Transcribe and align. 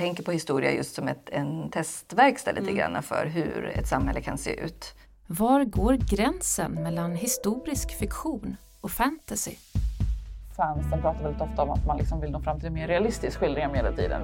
tänker 0.00 0.22
på 0.22 0.32
historia 0.32 0.72
just 0.72 0.94
som 0.94 1.08
ett, 1.08 1.30
en 1.32 1.70
testverkstad 1.70 2.52
lite 2.52 2.62
Mm. 2.70 2.76
grann 2.76 3.02
för 3.02 3.26
hur 3.26 3.72
ett 3.78 3.88
samhälle 3.88 4.20
kan 4.20 4.38
se 4.38 4.60
ut. 4.60 4.94
Var 5.26 5.64
går 5.64 5.94
gränsen 5.94 6.72
mellan 6.72 7.14
historisk 7.14 7.98
fiktion 7.98 8.56
och 8.80 8.90
fantasy? 8.90 9.54
Fansen 10.56 11.00
pratar 11.02 11.22
väldigt 11.22 11.42
ofta 11.42 11.62
om 11.62 11.70
att 11.70 11.86
man 11.86 11.98
liksom 11.98 12.20
vill 12.20 12.30
nå 12.30 12.40
fram 12.40 12.58
till 12.58 12.66
en 12.66 12.74
mer 12.74 12.88
realistisk 12.88 13.38
skildring 13.38 13.66
av 13.66 13.72
medeltiden. 13.72 14.22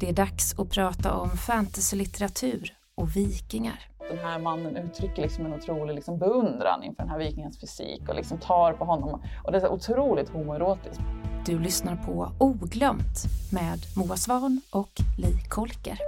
Det 0.00 0.08
är 0.08 0.12
dags 0.12 0.58
att 0.58 0.70
prata 0.70 1.12
om 1.14 1.30
fantasylitteratur 1.30 2.72
och 2.94 3.16
vikingar. 3.16 3.80
Den 4.10 4.18
här 4.18 4.38
mannen 4.38 4.76
uttrycker 4.76 5.22
liksom 5.22 5.46
en 5.46 5.54
otrolig 5.54 5.94
liksom 5.94 6.18
beundran 6.18 6.82
inför 6.82 7.02
den 7.02 7.10
här 7.10 7.18
vikingens 7.18 7.60
fysik 7.60 8.08
och 8.08 8.14
liksom 8.14 8.38
tar 8.38 8.72
på 8.72 8.84
honom. 8.84 9.22
Och 9.44 9.52
det 9.52 9.58
är 9.58 9.60
så 9.60 9.68
otroligt 9.68 10.28
homoerotiskt. 10.28 11.00
Du 11.46 11.58
lyssnar 11.58 11.96
på 11.96 12.32
Oglömt 12.38 13.24
med 13.52 13.78
Moa 13.96 14.16
Svan 14.16 14.60
och 14.70 15.00
Li 15.18 15.38
Kolker. 15.48 15.98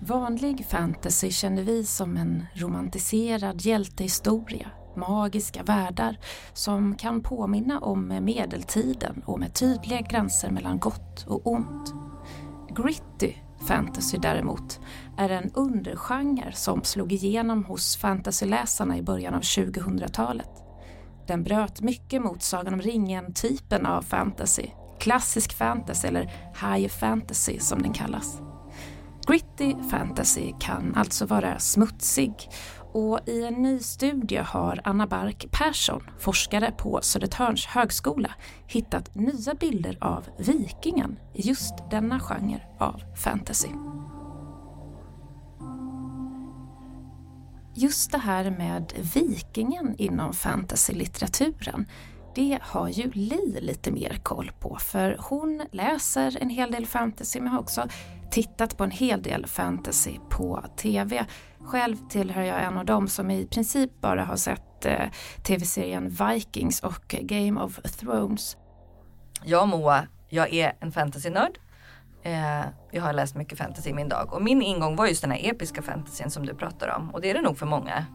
Vanlig 0.00 0.66
fantasy 0.66 1.30
känner 1.30 1.62
vi 1.62 1.84
som 1.84 2.16
en 2.16 2.46
romantiserad 2.54 3.60
hjältehistoria, 3.60 4.70
magiska 4.96 5.62
världar 5.62 6.18
som 6.52 6.94
kan 6.96 7.22
påminna 7.22 7.80
om 7.80 8.08
medeltiden 8.08 9.22
och 9.26 9.40
med 9.40 9.54
tydliga 9.54 10.00
gränser 10.00 10.50
mellan 10.50 10.78
gott 10.78 11.26
och 11.26 11.46
ont. 11.46 11.94
Gritty 12.70 13.32
fantasy 13.68 14.18
däremot 14.18 14.80
är 15.16 15.28
en 15.28 15.50
undergenre 15.54 16.52
som 16.52 16.84
slog 16.84 17.12
igenom 17.12 17.64
hos 17.64 17.96
fantasyläsarna 17.96 18.96
i 18.96 19.02
början 19.02 19.34
av 19.34 19.40
2000-talet. 19.40 20.50
Den 21.26 21.44
bröt 21.44 21.80
mycket 21.80 22.22
mot 22.22 22.42
Sagan 22.42 22.74
om 22.74 22.80
ringen-typen 22.80 23.86
av 23.86 24.02
fantasy, 24.02 24.66
klassisk 25.00 25.52
fantasy 25.52 26.08
eller 26.08 26.32
high 26.62 26.88
fantasy 26.88 27.58
som 27.58 27.82
den 27.82 27.92
kallas. 27.92 28.40
Gritty 29.26 29.74
fantasy 29.90 30.52
kan 30.60 30.94
alltså 30.94 31.26
vara 31.26 31.58
smutsig 31.58 32.34
och 32.96 33.20
i 33.26 33.44
en 33.44 33.54
ny 33.54 33.78
studie 33.78 34.36
har 34.36 34.80
Anna 34.84 35.06
Bark 35.06 35.46
Persson, 35.50 36.02
forskare 36.18 36.72
på 36.78 37.00
Södertörns 37.02 37.66
högskola, 37.66 38.30
hittat 38.66 39.14
nya 39.14 39.54
bilder 39.54 39.98
av 40.00 40.28
vikingen 40.38 41.18
i 41.34 41.40
just 41.40 41.74
denna 41.90 42.20
genre 42.20 42.60
av 42.78 43.02
fantasy. 43.16 43.68
Just 47.74 48.12
det 48.12 48.18
här 48.18 48.50
med 48.50 48.92
vikingen 49.14 49.94
inom 49.98 50.32
fantasylitteraturen 50.32 51.86
det 52.34 52.58
har 52.62 52.88
ju 52.88 53.10
Li 53.10 53.60
lite 53.60 53.90
mer 53.90 54.20
koll 54.22 54.52
på 54.60 54.76
för 54.76 55.16
hon 55.20 55.62
läser 55.72 56.38
en 56.40 56.50
hel 56.50 56.70
del 56.70 56.86
fantasy 56.86 57.40
men 57.40 57.52
har 57.52 57.58
också 57.58 57.88
tittat 58.30 58.76
på 58.76 58.84
en 58.84 58.90
hel 58.90 59.22
del 59.22 59.46
fantasy 59.46 60.18
på 60.30 60.64
TV. 60.76 61.26
Själv 61.60 61.96
tillhör 62.08 62.42
jag 62.42 62.62
en 62.62 62.78
av 62.78 62.84
dem 62.84 63.08
som 63.08 63.30
i 63.30 63.46
princip 63.46 64.00
bara 64.00 64.24
har 64.24 64.36
sett 64.36 64.84
eh, 64.84 65.10
TV-serien 65.42 66.08
Vikings 66.08 66.80
och 66.80 67.04
Game 67.08 67.60
of 67.60 67.80
Thrones. 67.82 68.56
Jag 69.44 69.68
Moa, 69.68 70.06
jag 70.28 70.52
är 70.52 70.76
en 70.80 70.92
fantasynörd. 70.92 71.58
Eh, 72.22 72.64
jag 72.90 73.02
har 73.02 73.12
läst 73.12 73.36
mycket 73.36 73.58
fantasy 73.58 73.90
i 73.90 73.94
min 73.94 74.08
dag 74.08 74.32
och 74.32 74.42
min 74.42 74.62
ingång 74.62 74.96
var 74.96 75.06
just 75.06 75.22
den 75.22 75.30
här 75.30 75.50
episka 75.50 75.82
fantasyn 75.82 76.30
som 76.30 76.46
du 76.46 76.54
pratar 76.54 76.96
om 76.96 77.10
och 77.10 77.20
det 77.20 77.30
är 77.30 77.34
det 77.34 77.42
nog 77.42 77.58
för 77.58 77.66
många. 77.66 78.06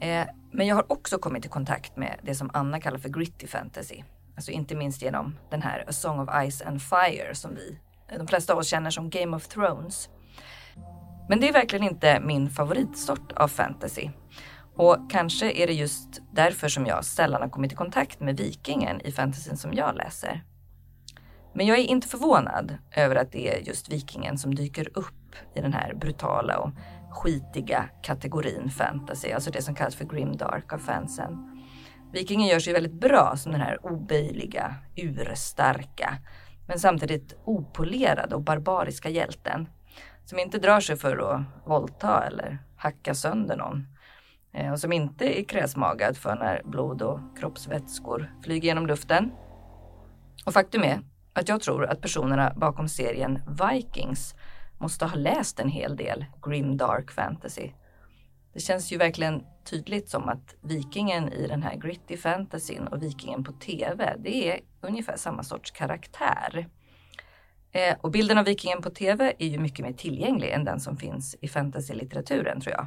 Eh, 0.00 0.26
men 0.52 0.66
jag 0.66 0.76
har 0.76 0.92
också 0.92 1.18
kommit 1.18 1.44
i 1.44 1.48
kontakt 1.48 1.96
med 1.96 2.16
det 2.22 2.34
som 2.34 2.50
Anna 2.52 2.80
kallar 2.80 2.98
för 2.98 3.08
gritty 3.08 3.46
fantasy. 3.46 4.02
Alltså 4.36 4.50
inte 4.50 4.74
minst 4.74 5.02
genom 5.02 5.38
den 5.50 5.62
här 5.62 5.84
A 5.88 5.92
Song 5.92 6.20
of 6.20 6.28
Ice 6.50 6.62
and 6.62 6.82
Fire 6.82 7.34
som 7.34 7.54
vi, 7.54 7.78
de 8.18 8.26
flesta 8.26 8.52
av 8.52 8.58
oss 8.58 8.68
känner 8.68 8.90
som 8.90 9.10
Game 9.10 9.36
of 9.36 9.48
Thrones. 9.48 10.08
Men 11.28 11.40
det 11.40 11.48
är 11.48 11.52
verkligen 11.52 11.84
inte 11.84 12.20
min 12.20 12.50
favoritsort 12.50 13.32
av 13.32 13.48
fantasy. 13.48 14.10
Och 14.76 15.10
kanske 15.10 15.52
är 15.52 15.66
det 15.66 15.72
just 15.72 16.22
därför 16.32 16.68
som 16.68 16.86
jag 16.86 17.04
sällan 17.04 17.42
har 17.42 17.48
kommit 17.48 17.72
i 17.72 17.76
kontakt 17.76 18.20
med 18.20 18.36
vikingen 18.36 19.00
i 19.00 19.12
fantasyn 19.12 19.56
som 19.56 19.72
jag 19.72 19.96
läser. 19.96 20.44
Men 21.54 21.66
jag 21.66 21.78
är 21.78 21.84
inte 21.84 22.08
förvånad 22.08 22.78
över 22.96 23.16
att 23.16 23.32
det 23.32 23.48
är 23.48 23.60
just 23.60 23.92
vikingen 23.92 24.38
som 24.38 24.54
dyker 24.54 24.98
upp 24.98 25.34
i 25.54 25.60
den 25.60 25.72
här 25.72 25.94
brutala 25.94 26.58
och 26.58 26.70
skitiga 27.10 27.88
kategorin 28.02 28.70
fantasy, 28.70 29.32
alltså 29.32 29.50
det 29.50 29.62
som 29.62 29.74
kallas 29.74 29.94
för 29.94 30.04
grimdark 30.04 30.72
av 30.72 30.78
fansen. 30.78 31.62
Vikingen 32.12 32.48
gör 32.48 32.58
sig 32.58 32.72
väldigt 32.72 33.00
bra 33.00 33.34
som 33.36 33.52
den 33.52 33.60
här 33.60 33.86
oböjliga, 33.86 34.74
urstarka, 34.96 36.18
men 36.72 36.78
samtidigt 36.78 37.36
opolerade 37.44 38.34
och 38.34 38.42
barbariska 38.42 39.08
hjälten 39.08 39.68
som 40.24 40.38
inte 40.38 40.58
drar 40.58 40.80
sig 40.80 40.96
för 40.96 41.16
att 41.16 41.42
våldta 41.66 42.26
eller 42.26 42.58
hacka 42.76 43.14
sönder 43.14 43.56
någon 43.56 43.86
eh, 44.52 44.72
och 44.72 44.80
som 44.80 44.92
inte 44.92 45.40
är 45.40 45.44
kräsmagad 45.44 46.16
för 46.16 46.36
när 46.36 46.62
blod 46.64 47.02
och 47.02 47.20
kroppsvätskor 47.38 48.34
flyger 48.44 48.66
genom 48.66 48.86
luften. 48.86 49.32
Och 50.46 50.52
faktum 50.52 50.82
är 50.82 51.00
att 51.32 51.48
jag 51.48 51.60
tror 51.60 51.86
att 51.86 52.00
personerna 52.00 52.52
bakom 52.56 52.88
serien 52.88 53.38
Vikings 53.46 54.34
måste 54.78 55.04
ha 55.04 55.16
läst 55.16 55.60
en 55.60 55.68
hel 55.68 55.96
del 55.96 56.24
grim 56.42 56.76
dark 56.76 57.10
fantasy. 57.10 57.70
Det 58.52 58.60
känns 58.60 58.92
ju 58.92 58.96
verkligen 58.96 59.42
tydligt 59.64 60.08
som 60.08 60.28
att 60.28 60.54
vikingen 60.60 61.32
i 61.32 61.46
den 61.46 61.62
här 61.62 61.76
gritty 61.76 62.16
fantasyn 62.16 62.86
och 62.86 63.02
vikingen 63.02 63.44
på 63.44 63.52
TV, 63.52 64.16
det 64.18 64.50
är 64.50 64.60
ungefär 64.80 65.16
samma 65.16 65.42
sorts 65.42 65.70
karaktär. 65.70 66.68
Eh, 67.72 67.96
och 68.00 68.10
bilden 68.10 68.38
av 68.38 68.44
vikingen 68.44 68.82
på 68.82 68.90
TV 68.90 69.32
är 69.38 69.46
ju 69.46 69.58
mycket 69.58 69.86
mer 69.86 69.92
tillgänglig 69.92 70.50
än 70.50 70.64
den 70.64 70.80
som 70.80 70.96
finns 70.96 71.36
i 71.40 71.48
fantasylitteraturen 71.48 72.60
tror 72.60 72.74
jag. 72.74 72.86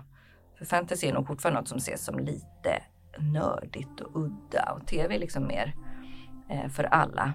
För 0.58 0.66
fantasy 0.66 1.08
är 1.08 1.14
nog 1.14 1.28
fortfarande 1.28 1.60
något 1.60 1.70
som 1.70 1.78
ses 1.78 2.06
som 2.06 2.20
lite 2.20 2.84
nördigt 3.20 4.02
och 4.02 4.24
udda 4.24 4.72
och 4.72 4.88
TV 4.88 5.16
är 5.16 5.20
liksom 5.20 5.48
mer 5.48 5.76
eh, 6.50 6.70
för 6.70 6.84
alla. 6.84 7.34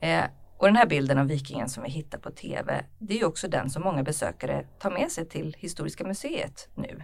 Eh, 0.00 0.24
och 0.58 0.66
den 0.66 0.76
här 0.76 0.86
bilden 0.86 1.18
av 1.18 1.26
vikingen 1.26 1.68
som 1.68 1.82
vi 1.82 1.90
hittar 1.90 2.18
på 2.18 2.30
TV, 2.30 2.84
det 2.98 3.14
är 3.14 3.18
ju 3.18 3.24
också 3.24 3.48
den 3.48 3.70
som 3.70 3.82
många 3.82 4.02
besökare 4.02 4.66
tar 4.78 4.90
med 4.90 5.12
sig 5.12 5.28
till 5.28 5.56
Historiska 5.58 6.04
museet 6.04 6.68
nu. 6.74 7.02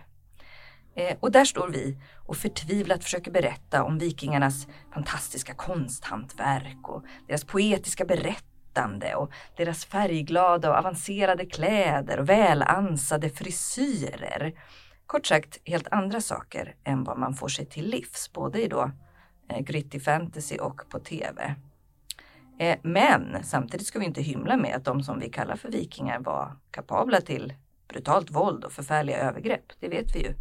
Eh, 0.94 1.16
och 1.20 1.32
där 1.32 1.44
står 1.44 1.68
vi 1.68 1.98
och 2.26 2.36
förtvivlat 2.36 3.04
försöker 3.04 3.30
berätta 3.30 3.82
om 3.82 3.98
vikingarnas 3.98 4.66
fantastiska 4.94 5.54
konsthantverk 5.54 6.88
och 6.88 7.04
deras 7.26 7.44
poetiska 7.44 8.04
berättande 8.04 9.14
och 9.14 9.32
deras 9.56 9.84
färgglada 9.84 10.70
och 10.70 10.76
avancerade 10.76 11.46
kläder 11.46 12.20
och 12.20 12.28
välansade 12.28 13.30
frisyrer. 13.30 14.52
Kort 15.06 15.26
sagt 15.26 15.58
helt 15.64 15.88
andra 15.88 16.20
saker 16.20 16.74
än 16.84 17.04
vad 17.04 17.18
man 17.18 17.34
får 17.34 17.48
sig 17.48 17.66
till 17.66 17.90
livs, 17.90 18.30
både 18.32 18.62
i 18.62 18.68
då 18.68 18.90
eh, 19.48 19.60
gritty 19.60 20.00
fantasy 20.00 20.56
och 20.56 20.88
på 20.88 20.98
TV. 20.98 21.54
Eh, 22.58 22.78
men 22.82 23.36
samtidigt 23.42 23.86
ska 23.86 23.98
vi 23.98 24.04
inte 24.04 24.22
hymla 24.22 24.56
med 24.56 24.76
att 24.76 24.84
de 24.84 25.02
som 25.02 25.18
vi 25.18 25.30
kallar 25.30 25.56
för 25.56 25.70
vikingar 25.70 26.20
var 26.20 26.56
kapabla 26.70 27.20
till 27.20 27.54
brutalt 27.88 28.30
våld 28.30 28.64
och 28.64 28.72
förfärliga 28.72 29.18
övergrepp. 29.18 29.72
Det 29.80 29.88
vet 29.88 30.16
vi 30.16 30.20
ju. 30.20 30.34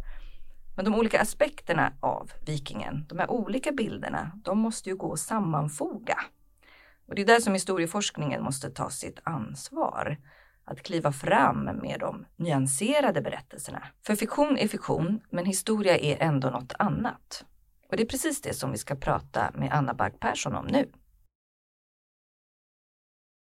Men 0.76 0.84
de 0.84 0.94
olika 0.94 1.20
aspekterna 1.20 1.92
av 2.00 2.32
vikingen, 2.46 3.06
de 3.08 3.18
här 3.18 3.30
olika 3.30 3.72
bilderna, 3.72 4.32
de 4.44 4.58
måste 4.58 4.88
ju 4.88 4.96
gå 4.96 5.12
att 5.12 5.20
sammanfoga. 5.20 6.16
Och 7.06 7.14
det 7.14 7.22
är 7.22 7.26
där 7.26 7.40
som 7.40 7.52
historieforskningen 7.52 8.42
måste 8.42 8.70
ta 8.70 8.90
sitt 8.90 9.20
ansvar. 9.24 10.18
Att 10.64 10.82
kliva 10.82 11.12
fram 11.12 11.64
med 11.64 12.00
de 12.00 12.26
nyanserade 12.36 13.20
berättelserna. 13.20 13.82
För 14.06 14.16
fiktion 14.16 14.58
är 14.58 14.68
fiktion, 14.68 15.20
men 15.30 15.46
historia 15.46 15.98
är 15.98 16.16
ändå 16.22 16.50
något 16.50 16.72
annat. 16.78 17.44
Och 17.90 17.96
det 17.96 18.02
är 18.02 18.06
precis 18.06 18.40
det 18.40 18.54
som 18.54 18.72
vi 18.72 18.78
ska 18.78 18.94
prata 18.94 19.50
med 19.54 19.72
Anna 19.72 19.94
Bark 19.94 20.20
Persson 20.20 20.54
om 20.54 20.66
nu. 20.66 20.88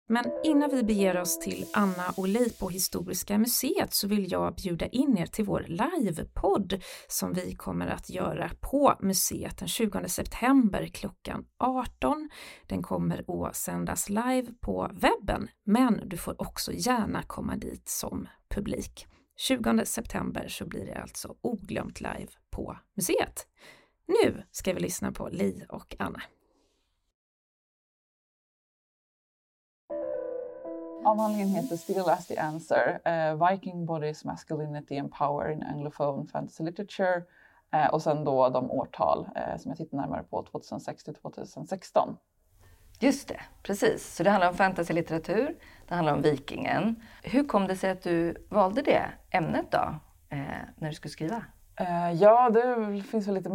Men 0.07 0.25
innan 0.43 0.69
vi 0.69 0.83
beger 0.83 1.21
oss 1.21 1.39
till 1.39 1.65
Anna 1.73 2.13
och 2.17 2.27
Li 2.27 2.49
på 2.59 2.69
Historiska 2.69 3.37
museet 3.37 3.93
så 3.93 4.07
vill 4.07 4.31
jag 4.31 4.55
bjuda 4.55 4.87
in 4.87 5.17
er 5.17 5.25
till 5.25 5.45
vår 5.45 5.65
livepodd 5.67 6.83
som 7.07 7.33
vi 7.33 7.55
kommer 7.55 7.87
att 7.87 8.09
göra 8.09 8.51
på 8.59 8.93
museet 8.99 9.57
den 9.57 9.67
20 9.67 10.09
september 10.09 10.87
klockan 10.87 11.45
18. 11.59 12.29
Den 12.67 12.83
kommer 12.83 13.47
att 13.47 13.55
sändas 13.55 14.09
live 14.09 14.53
på 14.61 14.91
webben, 14.93 15.47
men 15.63 16.09
du 16.09 16.17
får 16.17 16.41
också 16.41 16.71
gärna 16.71 17.23
komma 17.23 17.55
dit 17.55 17.89
som 17.89 18.27
publik. 18.49 19.07
20 19.37 19.85
september 19.85 20.47
så 20.47 20.65
blir 20.65 20.85
det 20.85 21.01
alltså 21.01 21.35
oglömt 21.41 22.01
live 22.01 22.31
på 22.49 22.77
museet. 22.95 23.47
Nu 24.07 24.43
ska 24.51 24.73
vi 24.73 24.79
lyssna 24.79 25.11
på 25.11 25.29
Li 25.29 25.65
och 25.69 25.95
Anna. 25.99 26.21
Avhandlingen 31.05 31.47
heter 31.47 31.77
Still 31.77 32.09
as 32.09 32.27
the 32.27 32.37
answer. 32.39 32.99
Uh, 33.05 33.49
Viking 33.49 33.85
bodies, 33.85 34.25
masculinity 34.25 34.97
and 34.97 35.11
power 35.11 35.51
in 35.51 35.63
anglophone 35.63 36.27
fantasy 36.27 36.63
literature. 36.63 37.23
Uh, 37.75 37.87
och 37.87 38.01
sen 38.01 38.23
då 38.23 38.49
de 38.49 38.71
årtal 38.71 39.19
uh, 39.19 39.57
som 39.57 39.71
jag 39.71 39.77
tittar 39.77 39.97
närmare 39.97 40.23
på, 40.23 40.43
2006 40.51 41.03
till 41.03 41.15
2016. 41.15 42.17
Just 42.99 43.27
det, 43.27 43.41
precis. 43.63 44.15
Så 44.15 44.23
det 44.23 44.29
handlar 44.29 44.49
om 44.49 44.55
fantasylitteratur, 44.55 45.57
det 45.87 45.95
handlar 45.95 46.13
om 46.13 46.21
Vikingen. 46.21 47.01
Hur 47.23 47.47
kom 47.47 47.67
det 47.67 47.75
sig 47.75 47.91
att 47.91 48.01
du 48.01 48.45
valde 48.49 48.81
det 48.81 49.05
ämnet 49.31 49.71
då, 49.71 49.99
när 50.75 50.89
du 50.89 50.93
skulle 50.93 51.11
skriva? 51.11 51.43
Eh, 51.79 52.11
ja, 52.11 52.49
det 52.49 53.01
finns 53.01 53.27
väl 53.27 53.35
lite, 53.35 53.49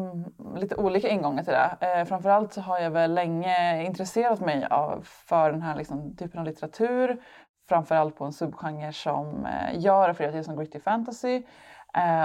lite 0.57 0.77
olika 0.77 1.09
ingångar 1.09 1.43
till 1.45 1.53
det. 1.53 1.77
Eh, 1.81 2.05
framförallt 2.05 2.53
så 2.53 2.61
har 2.61 2.79
jag 2.79 2.91
väl 2.91 3.15
länge 3.15 3.83
intresserat 3.85 4.41
mig 4.41 4.67
av, 4.71 5.01
för 5.03 5.53
den 5.53 5.63
här 5.63 5.77
liksom, 5.77 6.17
typen 6.17 6.41
av 6.41 6.47
litteratur 6.47 7.23
framförallt 7.69 8.17
på 8.17 8.25
en 8.25 8.33
subgenre 8.33 8.93
som 8.93 9.47
eh, 9.47 9.79
jag 9.79 10.09
refererar 10.09 10.33
till 10.33 10.45
som 10.45 10.57
gritty 10.57 10.81
fantasy. 10.81 11.43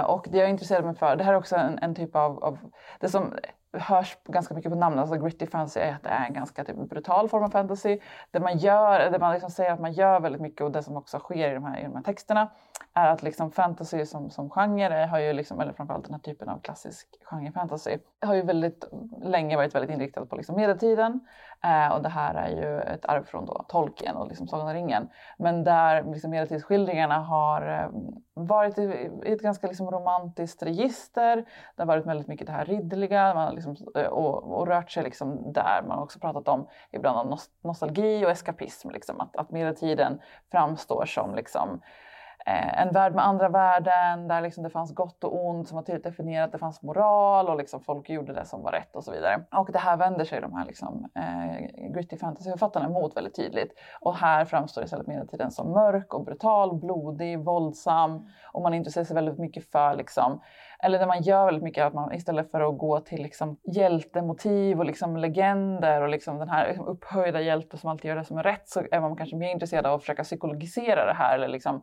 Och 0.06 0.26
det 0.30 0.38
jag 0.38 0.50
intresserar 0.50 0.82
mig 0.82 0.94
för, 0.94 1.16
det 1.16 1.24
här 1.24 1.32
är 1.32 1.36
också 1.36 1.56
en, 1.56 1.78
en 1.78 1.94
typ 1.94 2.16
av, 2.16 2.44
av, 2.44 2.58
det 3.00 3.08
som 3.08 3.34
hörs 3.78 4.16
ganska 4.24 4.54
mycket 4.54 4.72
på 4.72 4.78
namnet, 4.78 5.00
alltså 5.00 5.16
gritty 5.16 5.46
fantasy 5.46 5.80
är 5.80 5.94
att 5.94 6.02
det 6.02 6.08
är 6.08 6.26
en 6.26 6.32
ganska 6.32 6.64
typ, 6.64 6.76
brutal 6.76 7.28
form 7.28 7.44
av 7.44 7.48
fantasy. 7.48 7.98
Det 8.30 8.40
man 8.40 8.58
gör, 8.58 9.10
det 9.10 9.18
man 9.18 9.32
liksom 9.32 9.50
säger 9.50 9.72
att 9.72 9.80
man 9.80 9.92
gör 9.92 10.20
väldigt 10.20 10.42
mycket 10.42 10.60
och 10.60 10.72
det 10.72 10.82
som 10.82 10.96
också 10.96 11.18
sker 11.18 11.50
i 11.50 11.54
de 11.54 11.64
här, 11.64 11.80
i 11.80 11.82
de 11.82 11.96
här 11.96 12.02
texterna 12.02 12.48
är 12.94 13.10
att 13.10 13.22
liksom 13.22 13.50
fantasy 13.50 14.06
som, 14.06 14.30
som 14.30 14.50
genre 14.50 15.06
har 15.06 15.18
ju 15.18 15.32
liksom, 15.32 15.60
eller 15.60 15.72
framförallt 15.72 16.04
den 16.04 16.14
här 16.14 16.20
typen 16.20 16.48
av 16.48 16.58
klassisk 16.58 17.06
genre 17.22 17.52
fantasy, 17.52 17.98
har 18.20 18.34
ju 18.34 18.42
väldigt 18.42 18.88
länge 19.22 19.56
varit 19.56 19.74
väldigt 19.74 19.90
inriktad 19.90 20.26
på 20.26 20.36
liksom 20.36 20.56
medeltiden. 20.56 21.20
Eh, 21.66 21.92
och 21.92 22.02
det 22.02 22.08
här 22.08 22.34
är 22.34 22.48
ju 22.48 22.80
ett 22.80 23.06
arv 23.06 23.24
från 23.24 23.46
då 23.46 23.64
Tolkien 23.68 24.16
och 24.16 24.28
liksom 24.28 24.48
Sagan 24.48 24.66
om 24.66 24.74
ringen. 24.74 25.08
Men 25.38 25.64
där 25.64 26.04
liksom 26.12 26.30
medeltidsskildringarna 26.30 27.18
har 27.18 27.62
eh, 27.68 27.88
varit 28.34 28.78
i, 28.78 29.10
i 29.24 29.32
ett 29.32 29.42
ganska 29.42 29.66
liksom 29.66 29.90
romantiskt 29.90 30.62
register. 30.62 31.36
Det 31.76 31.82
har 31.82 31.86
varit 31.86 32.06
väldigt 32.06 32.26
mycket 32.26 32.46
det 32.46 32.52
här 32.52 32.64
ridderliga 32.64 33.34
man 33.34 33.54
liksom, 33.54 33.76
eh, 33.96 34.06
och, 34.06 34.58
och 34.58 34.66
rört 34.66 34.90
sig 34.90 35.02
liksom 35.02 35.52
där. 35.52 35.82
Man 35.88 35.98
har 35.98 36.04
också 36.04 36.18
pratat 36.18 36.48
om 36.48 36.68
ibland 36.90 37.18
om 37.32 37.38
nostalgi 37.62 38.26
och 38.26 38.30
eskapism, 38.30 38.90
liksom, 38.90 39.20
att, 39.20 39.36
att 39.36 39.50
medeltiden 39.50 40.20
framstår 40.50 41.04
som 41.04 41.34
liksom, 41.34 41.68
eh, 41.70 42.05
Eh, 42.48 42.80
en 42.80 42.92
värld 42.92 43.14
med 43.14 43.26
andra 43.26 43.48
värden 43.48 44.28
där 44.28 44.40
liksom 44.40 44.64
det 44.64 44.70
fanns 44.70 44.94
gott 44.94 45.24
och 45.24 45.46
ont 45.46 45.68
som 45.68 45.76
var 45.76 45.82
tydligt 45.82 46.04
definierat. 46.04 46.52
Det 46.52 46.58
fanns 46.58 46.82
moral 46.82 47.48
och 47.48 47.56
liksom 47.56 47.80
folk 47.80 48.10
gjorde 48.10 48.32
det 48.32 48.44
som 48.44 48.62
var 48.62 48.72
rätt 48.72 48.96
och 48.96 49.04
så 49.04 49.12
vidare. 49.12 49.44
Och 49.56 49.72
det 49.72 49.78
här 49.78 49.96
vänder 49.96 50.24
sig 50.24 50.40
de 50.40 50.54
här 50.54 50.66
liksom, 50.66 51.08
eh, 51.14 51.90
gritty 51.94 52.16
fantasyförfattarna 52.16 52.86
emot 52.86 53.16
väldigt 53.16 53.36
tydligt. 53.36 53.72
Och 54.00 54.16
här 54.16 54.44
framstår 54.44 54.84
istället 54.84 55.06
medeltiden 55.06 55.50
som 55.50 55.72
mörk 55.72 56.14
och 56.14 56.24
brutal, 56.24 56.80
blodig, 56.80 57.44
våldsam 57.44 58.28
och 58.52 58.62
man 58.62 58.74
intresserar 58.74 59.04
sig 59.04 59.14
väldigt 59.14 59.38
mycket 59.38 59.70
för 59.70 59.94
liksom, 59.94 60.40
eller 60.78 60.98
det 60.98 61.06
man 61.06 61.22
gör 61.22 61.44
väldigt 61.44 61.64
mycket 61.64 61.82
är 61.82 61.86
att 61.86 61.94
man 61.94 62.12
istället 62.12 62.50
för 62.50 62.60
att 62.60 62.78
gå 62.78 63.00
till 63.00 63.22
liksom 63.22 63.56
hjältemotiv 63.64 64.78
och 64.78 64.86
liksom 64.86 65.16
legender 65.16 66.02
och 66.02 66.08
liksom 66.08 66.38
den 66.38 66.48
här 66.48 66.78
upphöjda 66.86 67.40
hjälten 67.40 67.78
som 67.78 67.90
alltid 67.90 68.08
gör 68.08 68.16
det 68.16 68.24
som 68.24 68.38
är 68.38 68.42
rätt 68.42 68.68
så 68.68 68.82
är 68.90 69.00
man 69.00 69.16
kanske 69.16 69.36
mer 69.36 69.50
intresserad 69.50 69.86
av 69.86 69.94
att 69.94 70.00
försöka 70.00 70.24
psykologisera 70.24 71.06
det 71.06 71.14
här 71.14 71.34
eller 71.34 71.48
liksom 71.48 71.82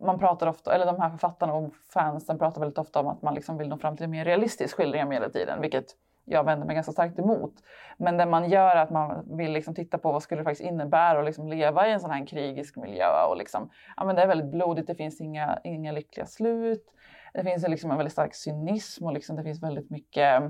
man 0.00 0.18
pratar 0.18 0.46
ofta, 0.46 0.74
eller 0.74 0.86
de 0.86 1.00
här 1.00 1.10
författarna 1.10 1.54
och 1.54 1.74
fansen 1.94 2.38
pratar 2.38 2.60
väldigt 2.60 2.78
ofta 2.78 3.00
om 3.00 3.08
att 3.08 3.22
man 3.22 3.34
liksom 3.34 3.58
vill 3.58 3.68
nå 3.68 3.78
fram 3.78 3.96
till 3.96 4.04
en 4.04 4.10
mer 4.10 4.24
realistisk 4.24 4.76
skildring 4.76 5.02
av 5.02 5.08
medeltiden, 5.08 5.60
vilket 5.60 5.86
jag 6.24 6.44
vänder 6.44 6.66
mig 6.66 6.74
ganska 6.74 6.92
starkt 6.92 7.18
emot. 7.18 7.52
Men 7.96 8.16
det 8.16 8.26
man 8.26 8.50
gör 8.50 8.76
är 8.76 8.82
att 8.82 8.90
man 8.90 9.36
vill 9.36 9.52
liksom 9.52 9.74
titta 9.74 9.98
på 9.98 10.12
vad 10.12 10.22
skulle 10.22 10.40
det 10.40 10.44
faktiskt 10.44 10.70
innebära 10.70 11.18
att 11.18 11.24
liksom 11.24 11.48
leva 11.48 11.88
i 11.88 11.92
en 11.92 12.00
sån 12.00 12.10
här 12.10 12.26
krigisk 12.26 12.76
miljö. 12.76 13.24
Och 13.30 13.36
liksom, 13.36 13.70
ja, 13.96 14.04
men 14.04 14.16
det 14.16 14.22
är 14.22 14.26
väldigt 14.26 14.50
blodigt, 14.50 14.86
det 14.86 14.94
finns 14.94 15.20
inga, 15.20 15.58
inga 15.64 15.92
lyckliga 15.92 16.26
slut. 16.26 16.86
Det 17.34 17.44
finns 17.44 17.68
liksom 17.68 17.90
en 17.90 17.96
väldigt 17.96 18.12
stark 18.12 18.34
cynism 18.34 19.04
och 19.06 19.12
liksom 19.12 19.36
det 19.36 19.42
finns 19.42 19.62
väldigt 19.62 19.90
mycket 19.90 20.42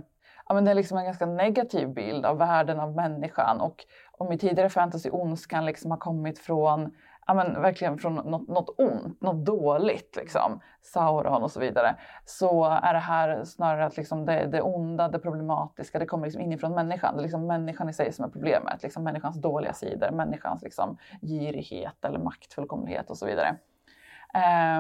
Ja, 0.49 0.55
men 0.55 0.65
det 0.65 0.71
är 0.71 0.75
liksom 0.75 0.99
en 0.99 1.05
ganska 1.05 1.27
negativ 1.27 1.89
bild 1.89 2.27
av 2.27 2.39
världen, 2.39 2.81
av 2.81 2.95
människan. 2.95 3.61
Och 3.61 3.85
om 4.13 4.33
i 4.33 4.39
tidigare 4.39 4.69
fantasy 4.69 5.11
ondskan 5.11 5.65
liksom 5.65 5.91
har 5.91 5.99
kommit 5.99 6.39
från 6.39 6.91
ja, 7.27 7.35
men 7.35 7.63
verkligen 7.63 7.99
från 7.99 8.15
något, 8.15 8.49
något 8.49 8.81
ont, 8.81 9.21
något 9.21 9.47
dåligt, 9.47 10.17
liksom, 10.17 10.61
Sauron 10.83 11.43
och 11.43 11.51
så 11.51 11.61
vidare, 11.61 11.97
så 12.25 12.65
är 12.65 12.93
det 12.95 13.01
här 13.01 13.45
snarare 13.45 13.87
att 13.87 13.97
liksom 13.97 14.27
det, 14.27 14.47
det 14.47 14.63
onda, 14.63 15.09
det 15.09 15.19
problematiska, 15.19 15.99
det 15.99 16.07
kommer 16.07 16.27
liksom 16.27 16.43
inifrån 16.43 16.75
människan. 16.75 17.15
Det 17.15 17.21
är 17.21 17.23
liksom 17.23 17.47
människan 17.47 17.89
i 17.89 17.93
sig 17.93 18.13
som 18.13 18.25
är 18.25 18.29
problemet, 18.29 18.83
liksom 18.83 19.05
människans 19.05 19.41
dåliga 19.41 19.73
sidor, 19.73 20.11
människans 20.11 20.63
liksom 20.63 20.99
girighet 21.23 22.05
eller 22.05 22.19
maktfullkomlighet 22.19 23.11
och 23.11 23.19
så 23.19 23.27
vidare. 23.27 23.57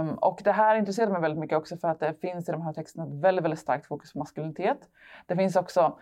Um, 0.01 0.15
och 0.15 0.41
det 0.45 0.53
här 0.53 0.77
intresserar 0.77 1.11
mig 1.11 1.21
väldigt 1.21 1.41
mycket 1.41 1.59
också 1.59 1.77
för 1.77 1.89
att 1.89 2.01
det 2.01 2.15
finns 2.21 2.49
i 2.49 2.53
de 2.53 2.63
här 2.63 2.73
texterna 2.73 3.05
ett 3.05 3.25
väldigt, 3.25 3.45
väldigt 3.45 3.61
starkt 3.61 3.87
fokus 3.87 4.13
på 4.13 4.19
maskulinitet. 4.19 4.79
Det 5.27 5.37
finns 5.37 5.57
också 5.57 5.99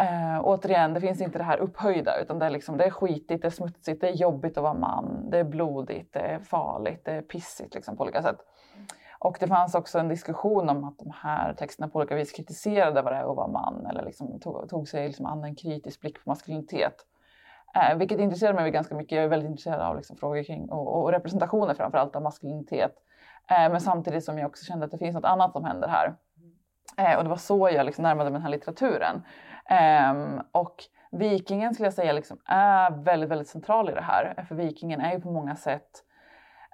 Eh, 0.00 0.40
återigen, 0.42 0.94
det 0.94 1.00
finns 1.00 1.20
inte 1.20 1.38
det 1.38 1.44
här 1.44 1.58
upphöjda 1.58 2.20
utan 2.20 2.38
det 2.38 2.46
är, 2.46 2.50
liksom, 2.50 2.76
det 2.76 2.84
är 2.84 2.90
skitigt, 2.90 3.42
det 3.42 3.48
är 3.48 3.50
smutsigt, 3.50 4.00
det 4.00 4.08
är 4.08 4.14
jobbigt 4.14 4.56
att 4.56 4.62
vara 4.62 4.74
man, 4.74 5.30
det 5.30 5.38
är 5.38 5.44
blodigt, 5.44 6.12
det 6.12 6.20
är 6.20 6.38
farligt, 6.38 7.04
det 7.04 7.12
är 7.12 7.22
pissigt 7.22 7.74
liksom, 7.74 7.96
på 7.96 8.02
olika 8.02 8.22
sätt. 8.22 8.38
Och 9.18 9.36
det 9.40 9.46
fanns 9.46 9.74
också 9.74 9.98
en 9.98 10.08
diskussion 10.08 10.68
om 10.68 10.84
att 10.84 10.98
de 10.98 11.12
här 11.22 11.54
texterna 11.54 11.88
på 11.88 11.98
olika 11.98 12.14
vis 12.14 12.32
kritiserade 12.32 13.02
vad 13.02 13.12
det 13.12 13.16
är 13.16 13.30
att 13.30 13.36
vara 13.36 13.48
man 13.48 13.86
eller 13.86 14.04
liksom 14.04 14.40
tog, 14.40 14.68
tog 14.68 14.88
sig 14.88 15.06
liksom 15.06 15.26
an 15.26 15.44
en 15.44 15.56
kritisk 15.56 16.00
blick 16.00 16.24
på 16.24 16.30
maskulinitet. 16.30 16.94
Eh, 17.74 17.96
vilket 17.98 18.20
intresserar 18.20 18.54
mig 18.54 18.70
ganska 18.70 18.94
mycket. 18.94 19.16
Jag 19.16 19.24
är 19.24 19.28
väldigt 19.28 19.50
intresserad 19.50 19.80
av 19.80 19.96
liksom, 19.96 20.16
frågor 20.16 20.42
kring 20.42 20.70
och, 20.70 21.02
och 21.02 21.12
representationer 21.12 21.74
framför 21.74 21.98
allt 21.98 22.16
av 22.16 22.22
maskulinitet. 22.22 22.94
Eh, 23.50 23.70
men 23.70 23.80
samtidigt 23.80 24.24
som 24.24 24.38
jag 24.38 24.46
också 24.46 24.64
kände 24.64 24.84
att 24.84 24.90
det 24.90 24.98
finns 24.98 25.14
något 25.14 25.24
annat 25.24 25.52
som 25.52 25.64
händer 25.64 25.88
här. 25.88 26.14
Eh, 26.96 27.18
och 27.18 27.24
det 27.24 27.30
var 27.30 27.36
så 27.36 27.68
jag 27.68 27.86
liksom 27.86 28.02
närmade 28.02 28.30
mig 28.30 28.38
den 28.38 28.42
här 28.42 28.50
litteraturen. 28.50 29.22
Um, 29.70 30.42
och 30.52 30.84
vikingen 31.10 31.74
skulle 31.74 31.86
jag 31.86 31.94
säga 31.94 32.12
liksom 32.12 32.38
är 32.46 32.90
väldigt, 32.90 33.30
väldigt 33.30 33.48
central 33.48 33.90
i 33.90 33.92
det 33.92 34.02
här. 34.02 34.44
För 34.48 34.54
vikingen 34.54 35.00
är 35.00 35.12
ju 35.12 35.20
på 35.20 35.30
många 35.30 35.56
sätt 35.56 36.04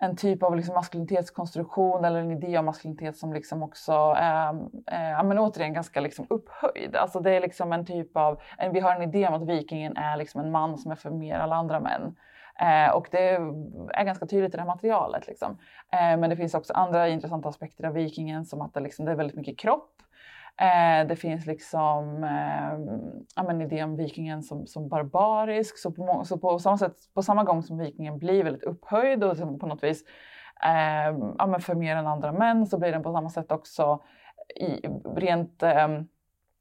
en 0.01 0.17
typ 0.17 0.43
av 0.43 0.57
liksom 0.57 0.75
maskulinitetskonstruktion 0.75 2.05
eller 2.05 2.21
en 2.21 2.31
idé 2.31 2.59
om 2.59 2.65
maskulinitet 2.65 3.17
som 3.17 3.33
liksom 3.33 3.63
också 3.63 3.93
är, 4.17 4.49
eh, 4.87 5.19
är 5.19 5.23
men 5.23 5.39
återigen 5.39 5.75
ganska 5.75 6.01
liksom 6.01 6.27
upphöjd. 6.31 6.97
Alltså 6.97 7.21
det 7.21 7.31
är 7.31 7.41
liksom 7.41 7.73
en 7.73 7.87
typ 7.87 8.17
av, 8.17 8.41
vi 8.73 8.81
har 8.81 8.95
en 8.95 9.03
idé 9.03 9.29
om 9.29 9.35
att 9.35 9.49
vikingen 9.49 9.97
är 9.97 10.17
liksom 10.17 10.41
en 10.41 10.51
man 10.51 10.79
som 10.79 10.91
är 10.91 10.97
för 10.97 11.11
mer 11.11 11.39
alla 11.39 11.57
andra 11.57 11.81
män. 11.81 12.17
Eh, 12.61 12.91
och 12.91 13.09
det 13.11 13.29
är 13.95 14.05
ganska 14.05 14.27
tydligt 14.27 14.55
i 14.55 14.57
det 14.57 14.63
här 14.63 14.67
materialet. 14.67 15.27
Liksom. 15.27 15.59
Eh, 15.93 16.19
men 16.19 16.31
det 16.31 16.37
finns 16.37 16.55
också 16.55 16.73
andra 16.73 17.09
intressanta 17.09 17.49
aspekter 17.49 17.85
av 17.85 17.93
vikingen 17.93 18.45
som 18.45 18.61
att 18.61 18.75
det, 18.75 18.81
liksom, 18.81 19.05
det 19.05 19.13
är 19.13 19.17
väldigt 19.17 19.37
mycket 19.37 19.59
kropp. 19.59 19.91
Eh, 20.61 21.07
det 21.07 21.17
finns 21.17 21.47
liksom 21.47 22.25
eh, 22.25 22.79
ja, 23.37 23.43
men 23.43 23.61
idén 23.63 23.91
om 23.91 23.97
vikingen 23.97 24.43
som, 24.43 24.67
som 24.67 24.89
barbarisk. 24.89 25.79
Så 25.79 25.93
på, 25.93 26.25
så 26.25 26.39
på 26.39 26.59
samma 26.59 26.79
sätt, 26.79 26.97
på 27.15 27.23
samma 27.23 27.45
gång 27.45 27.63
som 27.63 27.79
vikingen 27.79 28.19
blir 28.19 28.45
väldigt 28.45 28.63
upphöjd 28.63 29.25
och 29.25 29.31
liksom 29.31 29.59
på 29.59 29.67
något 29.67 29.85
vis 29.85 30.05
eh, 30.65 31.19
ja, 31.39 31.47
men 31.47 31.61
för 31.61 31.75
mer 31.75 31.97
än 31.97 32.07
andra 32.07 32.33
män 32.33 32.67
så 32.67 32.79
blir 32.79 32.93
den 32.93 33.03
på 33.03 33.13
samma 33.13 33.31
sätt 33.31 33.53
också 33.53 34.03
i, 34.57 34.89
rent 35.17 35.63
eh, 35.63 35.89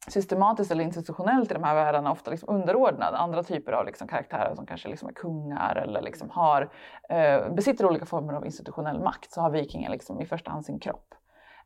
systematiskt 0.08 0.72
eller 0.72 0.84
institutionellt 0.84 1.52
i 1.52 1.54
de 1.54 1.64
här 1.64 1.76
världarna 1.76 2.12
ofta 2.12 2.32
liksom 2.32 2.50
underordnad 2.50 3.14
andra 3.14 3.44
typer 3.44 3.72
av 3.72 3.86
liksom 3.86 4.08
karaktärer 4.08 4.56
som 4.56 4.66
kanske 4.66 4.90
liksom 4.90 5.10
är 5.10 5.14
kungar 5.14 5.76
eller 5.76 6.02
liksom 6.02 6.30
har, 6.30 6.70
eh, 7.10 7.50
besitter 7.50 7.86
olika 7.86 8.06
former 8.06 8.34
av 8.34 8.46
institutionell 8.46 9.00
makt 9.00 9.32
så 9.32 9.42
har 9.42 9.50
vikingen 9.50 9.92
liksom 9.92 10.22
i 10.22 10.26
första 10.26 10.52
hand 10.52 10.66
sin 10.66 10.80
kropp. 10.80 11.17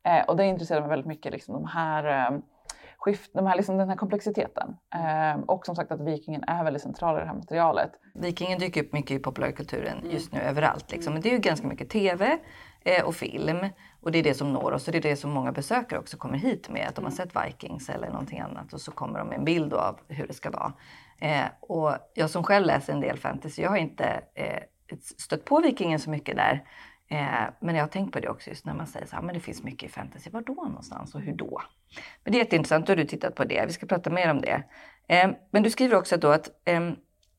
Eh, 0.04 0.26
och 0.26 0.38
det 0.38 0.46
intresserar 0.46 0.80
mig 0.80 0.90
väldigt 0.90 1.08
mycket, 1.08 1.32
liksom, 1.32 1.54
de 1.54 1.66
här, 1.66 2.32
eh, 2.32 2.40
skift, 2.98 3.32
de 3.34 3.48
här, 3.48 3.56
liksom, 3.56 3.78
den 3.78 3.90
här 3.90 3.96
komplexiteten. 3.96 4.76
Eh, 4.96 5.40
och 5.40 5.66
som 5.66 5.76
sagt 5.76 5.92
att 5.92 6.02
vikingen 6.02 6.44
är 6.48 6.64
väldigt 6.64 6.84
central 6.84 7.18
i 7.18 7.20
det 7.20 7.26
här 7.26 7.36
materialet. 7.36 7.92
Vikingen 8.14 8.60
dyker 8.60 8.84
upp 8.84 8.94
mycket 8.94 9.12
i 9.12 9.20
populärkulturen 9.20 9.98
mm. 9.98 10.12
just 10.12 10.32
nu 10.32 10.40
överallt. 10.40 10.92
Liksom. 10.92 11.14
Men 11.14 11.22
det 11.22 11.30
är 11.30 11.34
ju 11.34 11.40
ganska 11.40 11.68
mycket 11.68 11.90
TV 11.90 12.38
eh, 12.82 13.04
och 13.04 13.16
film. 13.16 13.68
Och 14.02 14.12
det 14.12 14.20
är 14.20 14.24
det 14.24 14.34
som 14.34 14.54
når 14.54 14.72
oss 14.72 14.88
och 14.88 14.92
det 14.92 14.98
är 14.98 15.02
det 15.02 15.16
som 15.16 15.32
många 15.32 15.52
besökare 15.52 16.00
också 16.00 16.18
kommer 16.18 16.38
hit 16.38 16.70
med. 16.70 16.88
Att 16.88 16.96
de 16.96 17.06
har 17.06 17.12
sett 17.12 17.36
Vikings 17.46 17.90
eller 17.90 18.10
någonting 18.10 18.40
annat 18.40 18.74
och 18.74 18.82
så 18.82 18.92
kommer 18.92 19.20
de 19.20 19.28
med 19.28 19.38
en 19.38 19.46
bild 19.46 19.74
av 19.74 20.00
hur 20.08 20.28
det 20.28 20.34
ska 20.34 20.50
vara. 20.50 20.74
Eh, 21.20 21.46
och 21.60 21.94
jag 22.14 22.30
som 22.30 22.44
själv 22.44 22.66
läser 22.66 22.94
en 22.94 23.02
del 23.02 23.18
fantasy, 23.18 23.62
jag 23.62 23.70
har 23.70 23.78
inte 23.78 24.22
eh, 24.36 24.64
stött 25.18 25.46
på 25.46 25.60
Vikingen 25.60 26.00
så 26.00 26.10
mycket 26.10 26.36
där. 26.36 26.64
Eh, 27.12 27.50
men 27.60 27.76
jag 27.76 27.84
har 27.84 27.88
tänkt 27.88 28.14
på 28.14 28.20
det 28.20 28.30
också 28.30 28.50
just 28.50 28.66
när 28.66 28.74
man 28.74 28.88
säger 28.88 29.06
så 29.06 29.16
här, 29.16 29.24
men 29.24 29.34
det 29.36 29.42
finns 29.42 29.64
mycket 29.64 29.90
i 29.90 29.92
fantasy. 29.92 30.30
Var 30.30 30.42
då 30.42 30.54
någonstans 30.54 31.16
och 31.16 31.22
hur 31.22 31.34
då? 31.34 31.62
Men 32.24 32.34
det 32.34 32.38
är 32.38 32.44
jätteintressant, 32.44 32.88
då 32.88 32.92
har 32.92 32.98
du 32.98 33.06
tittat 33.06 33.36
på 33.36 33.44
det. 33.44 33.66
Vi 33.68 33.74
ska 33.74 33.86
prata 33.86 34.10
mer 34.10 34.32
om 34.32 34.42
det. 34.42 34.64
Eh, 35.08 35.30
men 35.52 35.64
du 35.64 35.70
skriver 35.70 35.98
också 35.98 36.18
då 36.18 36.28
att, 36.28 36.50
eh, 36.66 36.90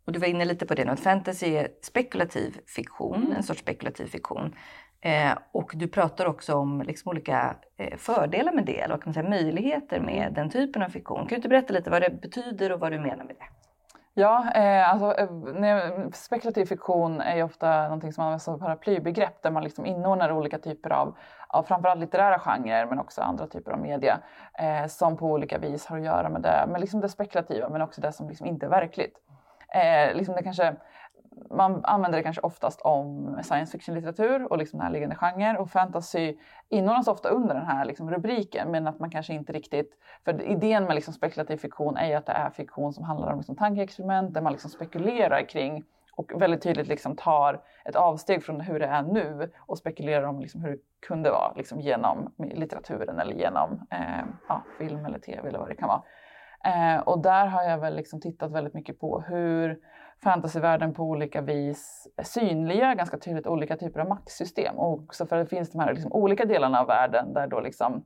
och 0.06 0.12
du 0.12 0.18
var 0.18 0.26
inne 0.26 0.44
lite 0.44 0.66
på 0.66 0.74
det 0.74 0.84
nu, 0.84 0.90
att 0.90 1.00
fantasy 1.00 1.46
är 1.46 1.68
spekulativ 1.82 2.58
fiktion, 2.66 3.16
mm. 3.16 3.32
en 3.32 3.42
sorts 3.42 3.60
spekulativ 3.60 4.06
fiktion. 4.06 4.54
Eh, 5.00 5.32
och 5.52 5.72
du 5.74 5.88
pratar 5.88 6.26
också 6.26 6.54
om 6.54 6.82
liksom 6.82 7.10
olika 7.10 7.56
fördelar 7.96 8.52
med 8.52 8.66
det, 8.66 8.80
eller 8.80 8.96
kan 8.96 9.02
man 9.04 9.14
säga, 9.14 9.28
möjligheter 9.28 10.00
med 10.00 10.32
den 10.34 10.50
typen 10.50 10.82
av 10.82 10.88
fiktion. 10.88 11.18
Kan 11.18 11.28
du 11.28 11.36
inte 11.36 11.48
berätta 11.48 11.72
lite 11.72 11.90
vad 11.90 12.02
det 12.02 12.20
betyder 12.22 12.72
och 12.72 12.80
vad 12.80 12.92
du 12.92 12.98
menar 12.98 13.24
med 13.24 13.36
det? 13.38 13.71
Ja, 14.14 14.52
eh, 14.54 14.92
alltså, 14.92 15.14
eh, 15.64 16.08
spekulativ 16.12 16.64
fiktion 16.64 17.20
är 17.20 17.36
ju 17.36 17.42
ofta 17.42 17.82
någonting 17.82 18.12
som 18.12 18.24
används 18.24 18.44
som 18.44 18.58
paraplybegrepp 18.58 19.42
där 19.42 19.50
man 19.50 19.64
liksom 19.64 19.86
inordnar 19.86 20.32
olika 20.32 20.58
typer 20.58 20.90
av, 20.90 21.16
av 21.48 21.62
framförallt 21.62 22.00
litterära 22.00 22.38
genrer 22.38 22.86
men 22.86 22.98
också 22.98 23.22
andra 23.22 23.46
typer 23.46 23.72
av 23.72 23.78
media 23.78 24.18
eh, 24.58 24.86
som 24.86 25.16
på 25.16 25.26
olika 25.26 25.58
vis 25.58 25.86
har 25.86 25.98
att 25.98 26.04
göra 26.04 26.28
med 26.28 26.42
det, 26.42 26.66
med 26.68 26.80
liksom 26.80 27.00
det 27.00 27.08
spekulativa 27.08 27.68
men 27.68 27.82
också 27.82 28.00
det 28.00 28.12
som 28.12 28.28
liksom 28.28 28.46
inte 28.46 28.66
är 28.66 28.70
verkligt. 28.70 29.14
Eh, 29.74 30.14
liksom 30.14 30.34
det 30.34 30.42
kanske, 30.42 30.76
man 31.50 31.84
använder 31.84 32.18
det 32.18 32.22
kanske 32.22 32.42
oftast 32.42 32.80
om 32.80 33.36
science 33.42 33.72
fiction-litteratur 33.72 34.52
och 34.52 34.58
liksom 34.58 34.78
närliggande 34.78 35.16
genre 35.16 35.58
och 35.58 35.70
fantasy 35.70 36.36
inordnas 36.68 37.08
ofta 37.08 37.28
under 37.28 37.54
den 37.54 37.66
här 37.66 37.84
liksom 37.84 38.10
rubriken 38.10 38.70
men 38.70 38.86
att 38.86 38.98
man 38.98 39.10
kanske 39.10 39.34
inte 39.34 39.52
riktigt... 39.52 39.98
För 40.24 40.42
idén 40.42 40.84
med 40.84 40.94
liksom 40.94 41.14
spekulativ 41.14 41.56
fiktion 41.56 41.96
är 41.96 42.06
ju 42.06 42.14
att 42.14 42.26
det 42.26 42.32
är 42.32 42.50
fiktion 42.50 42.92
som 42.92 43.04
handlar 43.04 43.32
om 43.32 43.38
liksom 43.38 43.56
tankeexperiment 43.56 44.34
där 44.34 44.40
man 44.40 44.52
liksom 44.52 44.70
spekulerar 44.70 45.48
kring 45.48 45.84
och 46.16 46.42
väldigt 46.42 46.62
tydligt 46.62 46.88
liksom 46.88 47.16
tar 47.16 47.60
ett 47.84 47.96
avsteg 47.96 48.44
från 48.44 48.60
hur 48.60 48.78
det 48.78 48.86
är 48.86 49.02
nu 49.02 49.50
och 49.58 49.78
spekulerar 49.78 50.22
om 50.22 50.40
liksom 50.40 50.60
hur 50.60 50.70
det 50.70 50.78
kunde 51.06 51.30
vara 51.30 51.52
liksom 51.56 51.80
genom 51.80 52.32
litteraturen 52.38 53.18
eller 53.18 53.34
genom 53.34 53.86
eh, 53.90 54.24
ja, 54.48 54.62
film 54.78 55.06
eller 55.06 55.18
tv 55.18 55.48
eller 55.48 55.58
vad 55.58 55.68
det 55.68 55.74
kan 55.74 55.88
vara. 55.88 56.02
Eh, 56.64 57.00
och 57.00 57.22
där 57.22 57.46
har 57.46 57.62
jag 57.62 57.78
väl 57.78 57.96
liksom 57.96 58.20
tittat 58.20 58.52
väldigt 58.52 58.74
mycket 58.74 59.00
på 59.00 59.20
hur 59.20 59.78
fantasyvärlden 60.22 60.94
på 60.94 61.02
olika 61.02 61.40
vis 61.40 62.08
synliggör 62.22 62.94
ganska 62.94 63.18
tydligt 63.18 63.46
olika 63.46 63.76
typer 63.76 64.00
av 64.00 64.08
maktsystem. 64.08 64.78
Och 64.78 64.92
också 64.92 65.26
för 65.26 65.36
att 65.36 65.46
det 65.50 65.56
finns 65.56 65.70
de 65.70 65.78
här 65.78 65.92
liksom 65.92 66.12
olika 66.12 66.44
delarna 66.44 66.80
av 66.80 66.86
världen 66.86 67.32
där 67.32 67.46
då 67.46 67.60
liksom 67.60 68.04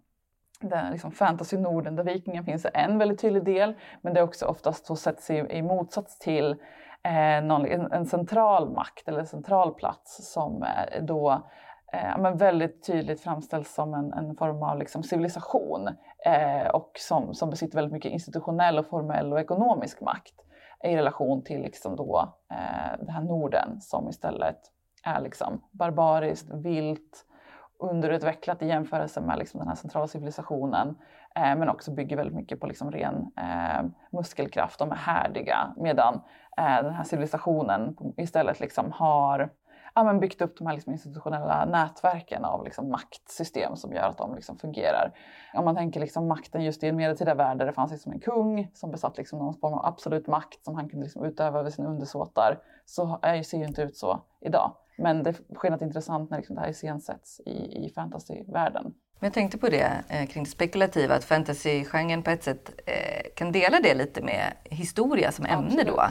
liksom 0.93 1.13
fantasy 1.13 1.59
Norden 1.59 1.97
där 1.97 2.05
vikingen 2.05 2.45
finns 2.45 2.65
är 2.65 2.71
en 2.75 2.99
väldigt 2.99 3.21
tydlig 3.21 3.45
del. 3.45 3.75
Men 4.01 4.15
det 4.15 4.21
är 4.21 4.25
också 4.25 4.47
oftast 4.47 4.87
så 4.87 4.97
sätts 4.97 5.31
i, 5.31 5.35
i 5.35 5.63
motsats 5.63 6.19
till 6.19 6.57
eh, 7.03 7.45
någon, 7.45 7.67
en, 7.67 7.93
en, 7.93 8.07
central 8.07 8.71
makt 8.71 9.09
eller 9.09 9.25
central 9.25 9.75
plats 9.75 10.33
som 10.33 10.63
eh, 10.63 11.03
då 11.03 11.43
eh, 11.93 12.19
men 12.19 12.37
väldigt 12.37 12.87
tydligt 12.87 13.21
framställs 13.21 13.75
som 13.75 13.95
en, 13.95 14.13
en 14.13 14.37
form 14.37 14.63
av 14.63 14.79
liksom 14.79 15.03
civilisation 15.03 15.89
eh, 16.27 16.69
och 16.69 16.91
som, 16.95 17.35
som 17.35 17.51
besitter 17.51 17.77
väldigt 17.77 17.93
mycket 17.93 18.13
institutionell 18.13 18.79
och 18.79 18.87
formell 18.87 19.33
och 19.33 19.41
ekonomisk 19.41 20.01
makt 20.01 20.46
i 20.85 20.97
relation 20.97 21.45
till 21.45 21.63
liksom 21.63 21.97
då, 21.97 22.35
eh, 22.51 23.05
det 23.07 23.13
här 23.13 23.23
Norden 23.23 23.81
som 23.81 24.09
istället 24.09 24.59
är 25.03 25.21
liksom 25.21 25.65
barbariskt, 25.71 26.51
vilt, 26.51 27.27
underutvecklat 27.79 28.63
i 28.63 28.67
jämförelse 28.67 29.21
med 29.21 29.39
liksom 29.39 29.59
den 29.59 29.69
här 29.69 29.75
centrala 29.75 30.07
civilisationen 30.07 30.89
eh, 31.35 31.57
men 31.57 31.69
också 31.69 31.91
bygger 31.91 32.17
väldigt 32.17 32.37
mycket 32.37 32.61
på 32.61 32.67
liksom 32.67 32.91
ren 32.91 33.33
eh, 33.37 33.85
muskelkraft. 34.13 34.79
De 34.79 34.91
är 34.91 34.97
härdiga 34.97 35.75
medan 35.77 36.15
eh, 36.57 36.83
den 36.83 36.95
här 36.95 37.05
civilisationen 37.05 37.97
istället 38.17 38.61
liksom 38.61 38.93
har 38.93 39.51
ja, 39.97 40.05
men 40.05 40.21
byggt 40.21 40.41
upp 40.41 40.59
de 40.59 40.67
här 40.67 40.75
liksom 40.75 40.93
institutionella 40.93 41.65
nätverken 41.65 42.45
av 42.45 42.65
liksom 42.65 42.91
maktsystem 42.91 43.77
som 43.77 43.93
gör 43.93 44.09
att 44.09 44.19
de 44.19 44.35
liksom 44.35 44.59
fungerar. 44.59 45.13
Om 45.55 45.65
man 45.65 45.77
tänker 45.77 46.01
liksom 46.01 46.29
makten 46.29 46.65
just 46.65 46.85
i 46.85 46.89
en 46.89 46.97
medeltida 46.97 47.35
värld 47.35 47.59
där 47.59 47.67
det 47.67 47.73
fanns 47.73 47.93
liksom 47.93 48.13
en 48.13 48.21
kung 48.21 48.71
som 48.75 48.91
besatt 48.91 49.19
liksom 49.19 49.39
någon 49.39 49.55
form 49.55 49.75
av 49.75 49.87
absolut 49.87 50.27
makt 50.27 50.65
som 50.65 50.75
han 50.75 50.89
kunde 50.89 51.05
liksom 51.05 51.25
utöva 51.25 51.61
över 51.61 51.71
sina 51.71 51.89
undersåtar 51.89 52.59
så 52.85 53.19
är, 53.23 53.43
ser 53.43 53.59
ju 53.59 53.65
inte 53.65 53.83
ut 53.83 53.97
så 53.97 54.21
idag. 54.41 54.73
Men 54.99 55.23
det 55.23 55.35
sker 55.55 55.71
något 55.71 55.83
intressant 55.83 56.31
när 56.31 56.39
liksom 56.39 56.57
det 56.57 56.63
här 56.63 56.69
iscensätts 56.69 57.41
i, 57.41 57.87
i 57.87 57.93
fantasyvärlden. 57.95 58.95
Men 59.19 59.27
jag 59.27 59.33
tänkte 59.33 59.59
på 59.59 59.69
det 59.69 59.93
eh, 60.09 60.27
kring 60.27 60.45
det 60.45 60.51
spekulativa, 60.51 61.15
att 61.15 61.25
fantasygenren 61.25 62.23
på 62.23 62.31
ett 62.31 62.43
sätt 62.43 62.71
eh, 62.87 63.35
kan 63.37 63.53
dela 63.53 63.81
det 63.81 63.95
lite 63.95 64.23
med 64.23 64.53
historia 64.65 65.33
som 65.33 65.47
ämne 65.47 65.67
Absolut. 65.67 65.87
då. 65.87 66.03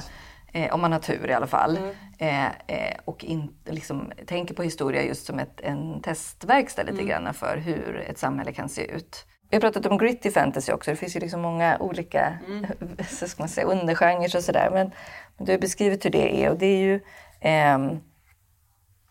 Eh, 0.55 0.73
om 0.73 0.81
man 0.81 0.91
har 0.91 0.99
tur 0.99 1.29
i 1.29 1.33
alla 1.33 1.47
fall. 1.47 1.77
Mm. 1.77 1.95
Eh, 2.17 2.45
eh, 2.67 2.95
och 3.05 3.23
in, 3.23 3.55
liksom, 3.65 4.11
tänker 4.27 4.55
på 4.55 4.63
historia 4.63 5.03
just 5.03 5.25
som 5.25 5.39
ett, 5.39 5.61
en 5.61 6.01
testverkstad 6.01 6.83
lite 6.83 7.01
mm. 7.01 7.07
grann 7.07 7.33
för 7.33 7.57
hur 7.57 8.05
ett 8.09 8.17
samhälle 8.17 8.53
kan 8.53 8.69
se 8.69 8.85
ut. 8.85 9.25
Vi 9.49 9.55
har 9.55 9.61
pratat 9.61 9.85
om 9.85 9.97
gritty 9.97 10.31
fantasy 10.31 10.71
också. 10.71 10.91
Det 10.91 10.97
finns 10.97 11.15
ju 11.15 11.19
liksom 11.19 11.41
många 11.41 11.77
olika 11.79 12.37
mm. 12.47 12.65
så 13.09 13.27
ska 13.27 13.41
man 13.41 13.49
säga, 13.49 13.67
undergenrer 13.67 14.35
och 14.35 14.43
sådär. 14.43 14.69
Men, 14.71 14.91
men, 15.37 15.45
du 15.45 15.51
har 15.51 15.59
beskrivit 15.59 16.05
hur 16.05 16.09
det 16.09 16.43
är 16.43 16.49
och 16.49 16.57
det 16.57 16.65
är 16.65 16.79
ju 16.79 16.99
ehm, 17.41 17.99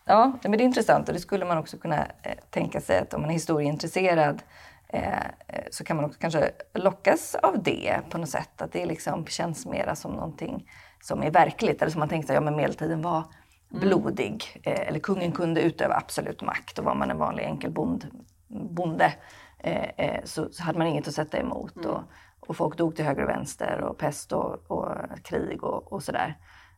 Ja, 0.05 0.39
men 0.43 0.51
det 0.51 0.63
är 0.63 0.65
intressant 0.65 1.07
och 1.07 1.13
det 1.13 1.19
skulle 1.19 1.45
man 1.45 1.57
också 1.57 1.77
kunna 1.77 2.05
eh, 2.23 2.37
tänka 2.49 2.81
sig 2.81 2.99
att 2.99 3.13
om 3.13 3.21
man 3.21 3.29
är 3.29 3.33
historieintresserad 3.33 4.43
eh, 4.87 5.19
eh, 5.47 5.63
så 5.71 5.83
kan 5.83 5.95
man 5.95 6.05
också 6.05 6.19
kanske 6.19 6.51
lockas 6.73 7.35
av 7.35 7.63
det 7.63 7.99
på 8.09 8.17
något 8.17 8.29
sätt. 8.29 8.61
Att 8.61 8.71
det 8.71 8.85
liksom 8.85 9.25
känns 9.25 9.65
mera 9.65 9.95
som 9.95 10.11
någonting 10.11 10.67
som 11.05 11.23
är 11.23 11.31
verkligt. 11.31 11.81
Eller 11.81 11.91
som 11.91 11.99
man 11.99 12.09
tänkte, 12.09 12.33
ja 12.33 12.41
men 12.41 12.55
medeltiden 12.55 13.01
var 13.01 13.17
mm. 13.17 13.81
blodig. 13.81 14.61
Eh, 14.63 14.87
eller 14.87 14.99
kungen 14.99 15.31
kunde 15.31 15.61
utöva 15.61 15.95
absolut 15.95 16.41
makt 16.41 16.79
och 16.79 16.85
var 16.85 16.95
man 16.95 17.11
en 17.11 17.17
vanlig 17.17 17.43
enkel 17.43 17.71
bond, 17.71 18.07
bonde 18.47 19.13
eh, 19.59 19.89
eh, 19.97 20.23
så, 20.23 20.49
så, 20.51 20.63
hade 20.63 20.77
man 20.77 20.87
inget 20.87 21.07
att 21.07 21.13
sätta 21.13 21.37
emot. 21.37 21.75
Mm. 21.75 21.91
Och, 21.91 22.01
och 22.39 22.57
folk 22.57 22.77
dog 22.77 22.95
till 22.95 23.05
höger 23.05 23.23
och 23.23 23.29
vänster 23.29 23.81
och 23.81 23.97
pest 23.97 24.31
och, 24.31 24.71
och 24.71 24.87
krig 25.23 25.63
och, 25.63 25.93
och 25.93 26.03
sådär. 26.03 26.37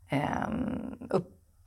Ehm, 0.09 0.97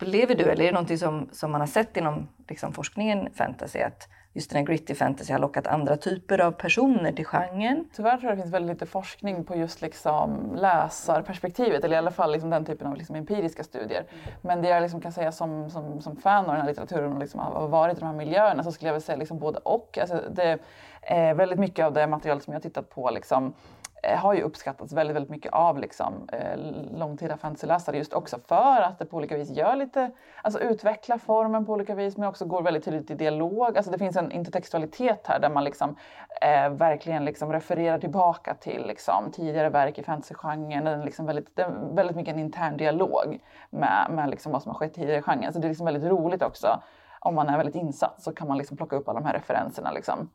upplever 0.01 0.35
du, 0.35 0.43
eller 0.43 0.65
är 0.65 0.67
det 0.67 0.73
någonting 0.73 0.99
som, 0.99 1.29
som 1.33 1.53
man 1.53 1.61
har 1.61 1.69
sett 1.69 1.97
inom 1.97 2.29
liksom, 2.49 2.73
forskningen 2.73 3.29
fantasy, 3.35 3.81
att 3.81 4.09
just 4.33 4.51
den 4.51 4.59
här 4.59 4.67
gritty 4.67 4.95
fantasy 4.95 5.33
har 5.33 5.41
lockat 5.41 5.67
andra 5.67 5.97
typer 5.97 6.41
av 6.41 6.53
personer 6.53 7.13
till 7.13 7.27
genren. 7.27 7.89
Tyvärr 7.97 8.17
tror 8.17 8.31
jag 8.31 8.39
det 8.39 8.43
finns 8.43 8.55
väldigt 8.55 8.77
lite 8.77 8.87
forskning 8.87 9.45
på 9.45 9.57
just 9.57 9.83
liksom 9.83 10.57
läsarperspektivet 10.57 11.85
eller 11.85 11.95
i 11.95 11.99
alla 11.99 12.11
fall 12.11 12.33
liksom 12.33 12.51
den 12.51 12.65
typen 12.65 12.87
av 12.87 12.97
liksom 12.97 13.17
empiriska 13.17 13.65
studier. 13.65 14.05
Men 14.43 14.63
det 14.63 14.69
jag 14.69 14.83
liksom 14.83 15.01
kan 15.01 15.13
säga 15.13 15.33
som, 15.33 15.71
som, 15.71 16.01
som 16.01 16.17
fan 16.17 16.45
av 16.45 16.51
den 16.51 16.61
här 16.61 16.69
litteraturen 16.69 17.13
och 17.13 17.19
liksom 17.19 17.41
har 17.41 17.69
varit 17.69 17.97
i 17.97 18.01
de 18.01 18.07
här 18.07 18.15
miljöerna 18.15 18.65
så 18.65 18.73
skulle 18.73 18.89
jag 18.89 18.95
vilja 18.95 19.07
säga 19.07 19.17
liksom 19.17 19.39
både 19.39 19.59
och. 19.59 19.99
Alltså 19.99 20.23
det, 20.31 20.59
är 21.03 21.35
väldigt 21.35 21.59
mycket 21.59 21.85
av 21.85 21.93
det 21.93 22.07
material 22.07 22.41
som 22.41 22.53
jag 22.53 22.63
tittat 22.63 22.91
på 22.91 23.11
liksom, 23.11 23.55
Eh, 23.55 23.80
Eh, 24.03 24.19
har 24.19 24.35
ju 24.35 24.43
uppskattats 24.43 24.93
väldigt, 24.93 25.17
väldigt 25.17 25.31
mycket 25.31 25.53
av 25.53 25.79
liksom, 25.79 26.29
eh, 26.33 26.57
långtida 26.99 27.37
fantasyläsare 27.37 27.97
just 27.97 28.13
också 28.13 28.39
för 28.49 28.83
att 28.83 28.99
det 28.99 29.05
på 29.05 29.17
olika 29.17 29.37
vis 29.37 29.51
gör 29.51 29.77
lite, 29.77 30.11
alltså 30.43 30.61
utvecklar 30.61 31.19
formen 31.19 31.67
på 31.67 31.73
olika 31.73 31.95
vis 31.95 32.17
men 32.17 32.29
också 32.29 32.45
går 32.45 32.63
väldigt 32.63 32.85
tydligt 32.85 33.11
i 33.11 33.15
dialog. 33.15 33.77
Alltså 33.77 33.91
det 33.91 33.99
finns 33.99 34.17
en 34.17 34.33
intertextualitet 34.33 35.27
här 35.27 35.39
där 35.39 35.51
man 35.51 35.65
liksom, 35.65 35.97
eh, 36.43 36.71
verkligen 36.71 37.25
liksom 37.25 37.53
refererar 37.53 37.99
tillbaka 37.99 38.55
till 38.55 38.87
liksom, 38.87 39.33
tidigare 39.33 39.69
verk 39.69 39.99
i 39.99 40.03
fantasygenren. 40.03 40.85
Det 40.85 40.91
är, 40.91 41.05
liksom 41.05 41.27
väldigt, 41.27 41.57
det 41.57 41.63
är 41.63 41.95
väldigt 41.95 42.17
mycket 42.17 42.35
en 42.35 42.41
intern 42.41 42.77
dialog 42.77 43.41
med, 43.71 44.07
med 44.11 44.31
liksom 44.31 44.53
vad 44.53 44.63
som 44.63 44.71
har 44.71 44.79
skett 44.79 44.95
tidigare 44.95 45.19
i 45.19 45.23
genren. 45.23 45.53
Så 45.53 45.59
det 45.59 45.67
är 45.67 45.69
liksom 45.69 45.87
väldigt 45.87 46.11
roligt 46.11 46.43
också. 46.43 46.83
Om 47.21 47.35
man 47.35 47.49
är 47.49 47.57
väldigt 47.57 47.75
insatt 47.75 48.23
så 48.23 48.33
kan 48.33 48.49
man 48.49 48.59
liksom 48.59 48.77
plocka 48.77 48.97
upp 48.97 49.09
alla 49.09 49.21
de 49.21 49.27
här 49.27 49.35
referenserna. 49.35 49.93
Liksom. 49.93 50.31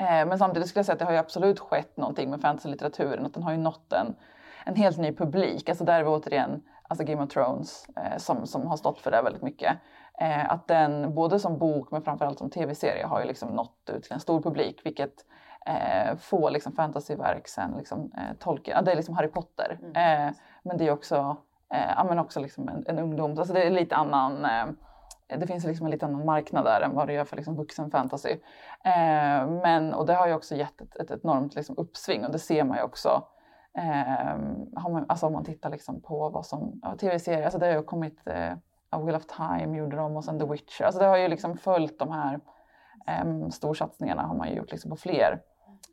Eh, 0.00 0.26
men 0.26 0.38
samtidigt 0.38 0.68
skulle 0.68 0.78
jag 0.78 0.86
säga 0.86 0.92
att 0.92 0.98
det 0.98 1.04
har 1.04 1.12
ju 1.12 1.18
absolut 1.18 1.60
skett 1.60 1.96
någonting 1.96 2.30
med 2.30 2.40
fantasy-litteraturen. 2.40 3.26
Att 3.26 3.34
den 3.34 3.42
har 3.42 3.52
ju 3.52 3.58
nått 3.58 3.92
en, 3.92 4.16
en 4.64 4.76
helt 4.76 4.98
ny 4.98 5.12
publik. 5.12 5.68
Alltså 5.68 5.84
där 5.84 6.00
är 6.00 6.02
vi 6.02 6.08
återigen 6.08 6.62
alltså 6.88 7.04
Game 7.04 7.22
of 7.22 7.30
Thrones 7.30 7.86
eh, 7.96 8.18
som, 8.18 8.46
som 8.46 8.66
har 8.66 8.76
stått 8.76 9.00
för 9.00 9.10
det 9.10 9.22
väldigt 9.22 9.42
mycket. 9.42 9.72
Eh, 10.20 10.52
att 10.52 10.68
den 10.68 11.14
både 11.14 11.38
som 11.38 11.58
bok 11.58 11.90
men 11.90 12.02
framförallt 12.02 12.38
som 12.38 12.50
tv-serie 12.50 13.06
har 13.06 13.20
ju 13.20 13.26
liksom 13.26 13.48
nått 13.48 13.90
ut 13.92 14.02
till 14.02 14.12
en 14.12 14.20
stor 14.20 14.42
publik. 14.42 14.80
Vilket 14.84 15.14
eh, 15.66 16.16
få 16.16 16.50
liksom 16.50 16.72
fantasyverk 16.72 17.48
sen 17.48 17.74
liksom, 17.78 18.12
eh, 18.16 18.36
Tolkien, 18.38 18.84
det 18.84 18.92
är 18.92 18.96
liksom 18.96 19.14
Harry 19.16 19.28
Potter. 19.28 19.78
Mm. 19.82 20.28
Eh, 20.28 20.34
men 20.62 20.78
det 20.78 20.86
är 20.86 20.92
också, 20.92 21.36
ja, 21.68 22.04
men 22.08 22.18
också 22.18 22.40
liksom 22.40 22.68
en, 22.68 22.84
en 22.86 22.98
ungdoms, 22.98 23.38
alltså 23.38 23.54
det 23.54 23.62
är 23.62 23.70
lite 23.70 23.96
annan 23.96 24.46
det 25.36 25.46
finns 25.46 25.64
liksom 25.64 25.86
en 25.86 25.90
lite 25.90 26.06
annan 26.06 26.24
marknad 26.24 26.64
där 26.64 26.80
än 26.80 26.94
vad 26.94 27.06
det 27.06 27.12
gör 27.12 27.24
för 27.24 27.36
liksom 27.36 27.56
vuxen 27.56 27.90
fantasy. 27.90 28.30
Eh, 28.84 29.46
men, 29.46 29.94
och 29.94 30.06
det 30.06 30.14
har 30.14 30.26
ju 30.26 30.34
också 30.34 30.54
gett 30.54 30.80
ett, 30.80 30.96
ett 30.96 31.24
enormt 31.24 31.54
liksom 31.54 31.78
uppsving 31.78 32.24
och 32.24 32.32
det 32.32 32.38
ser 32.38 32.64
man 32.64 32.76
ju 32.76 32.82
också 32.82 33.24
eh, 33.78 34.38
man, 34.90 35.04
alltså 35.08 35.26
om 35.26 35.32
man 35.32 35.44
tittar 35.44 35.70
liksom 35.70 36.00
på 36.00 36.28
vad 36.28 36.46
som, 36.46 36.80
ja, 36.82 36.96
tv-serier, 36.96 37.44
alltså 37.44 37.58
det 37.58 37.66
har 37.66 37.72
ju 37.72 37.82
kommit, 37.82 38.26
eh, 38.26 38.54
Wheel 39.04 39.16
of 39.16 39.26
Time 39.26 39.78
gjorde 39.78 39.96
de 39.96 40.16
och 40.16 40.24
sen 40.24 40.38
The 40.38 40.46
Witcher, 40.46 40.84
alltså 40.84 41.00
det 41.00 41.06
har 41.06 41.16
ju 41.16 41.28
liksom 41.28 41.56
följt 41.56 41.98
de 41.98 42.10
här 42.10 42.40
eh, 43.06 43.48
storsatsningarna 43.48 44.22
har 44.22 44.34
man 44.34 44.48
ju 44.48 44.54
gjort 44.54 44.70
liksom 44.70 44.90
på 44.90 44.96
fler, 44.96 45.42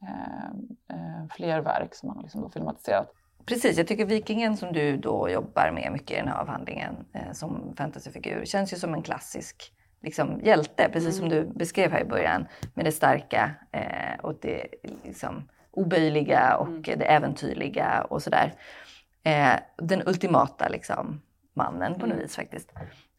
eh, 0.01 0.49
eh 0.89 1.27
fler 1.29 1.61
verk 1.61 1.95
som 1.95 2.07
man 2.07 2.15
har 2.15 2.23
liksom 2.23 2.41
då 2.41 2.49
filmatiserat. 2.49 3.13
Precis, 3.49 3.77
jag 3.77 3.87
tycker 3.87 4.05
Vikingen 4.05 4.57
som 4.57 4.73
du 4.73 4.97
då 4.97 5.29
jobbar 5.29 5.71
med 5.71 5.91
mycket 5.91 6.11
i 6.11 6.15
den 6.15 6.27
här 6.27 6.41
avhandlingen 6.41 6.95
eh, 7.13 7.31
som 7.33 7.73
fantasyfigur 7.77 8.45
känns 8.45 8.73
ju 8.73 8.77
som 8.77 8.93
en 8.93 9.01
klassisk 9.01 9.73
liksom, 10.01 10.41
hjälte, 10.43 10.89
precis 10.93 11.19
mm. 11.19 11.19
som 11.19 11.29
du 11.29 11.53
beskrev 11.53 11.91
här 11.91 12.01
i 12.01 12.05
början. 12.05 12.45
Med 12.73 12.85
det 12.85 12.91
starka 12.91 13.51
eh, 13.71 14.19
och 14.21 14.39
det 14.41 14.67
liksom, 15.03 15.49
oböjliga 15.71 16.57
och 16.57 16.67
mm. 16.67 16.81
det 16.81 17.05
äventyrliga 17.05 18.05
och 18.09 18.23
sådär. 18.23 18.53
Eh, 19.23 19.55
den 19.77 20.07
ultimata 20.07 20.67
liksom, 20.67 21.21
mannen 21.53 21.93
på 21.93 21.99
något 21.99 22.13
mm. 22.13 22.19
vis 22.19 22.35
faktiskt. 22.35 22.71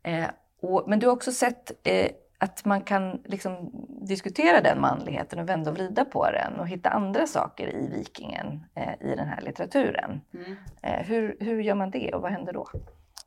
Eh, 0.02 0.26
och, 0.62 0.84
men 0.88 0.99
du 0.99 1.06
har 1.06 1.14
också 1.14 1.32
sett 1.32 1.72
eh, 1.82 2.10
att 2.40 2.64
man 2.64 2.80
kan 2.80 3.23
liksom 3.25 3.70
diskutera 4.02 4.61
den 4.61 4.80
manligheten 4.80 5.38
och 5.38 5.49
vända 5.49 5.70
och 5.70 5.76
vrida 5.76 6.04
på 6.04 6.30
den 6.30 6.61
och 6.61 6.68
hitta 6.68 6.90
andra 6.90 7.26
saker 7.26 7.76
i 7.76 7.88
vikingen 7.88 8.66
eh, 8.75 8.94
i 9.00 9.16
den 9.16 9.28
här 9.28 9.40
litteraturen. 9.40 10.20
Mm. 10.35 10.56
Eh, 10.82 11.06
hur, 11.06 11.37
hur 11.40 11.61
gör 11.61 11.75
man 11.75 11.90
det 11.90 12.14
och 12.14 12.23
vad 12.23 12.32
händer 12.32 12.52
då? 12.52 12.66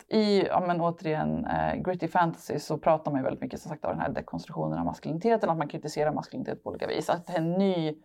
I, 0.07 0.47
ja, 0.47 0.59
men 0.67 0.81
återigen, 0.81 1.45
eh, 1.45 1.75
gritty 1.75 2.07
fantasy 2.07 2.59
så 2.59 2.77
pratar 2.77 3.11
man 3.11 3.19
ju 3.19 3.23
väldigt 3.23 3.41
mycket 3.41 3.61
som 3.61 3.69
sagt, 3.69 3.85
om 3.85 3.91
den 3.91 3.99
här 3.99 4.09
dekonstruktionen 4.09 4.79
av 4.79 4.85
maskuliniteten, 4.85 5.49
att 5.49 5.57
man 5.57 5.67
kritiserar 5.67 6.13
maskulinitet 6.13 6.63
på 6.63 6.69
olika 6.69 6.87
vis. 6.87 7.09
Att 7.09 7.27
det 7.27 7.33
är 7.33 7.37
en 7.37 7.53
ny 7.53 7.95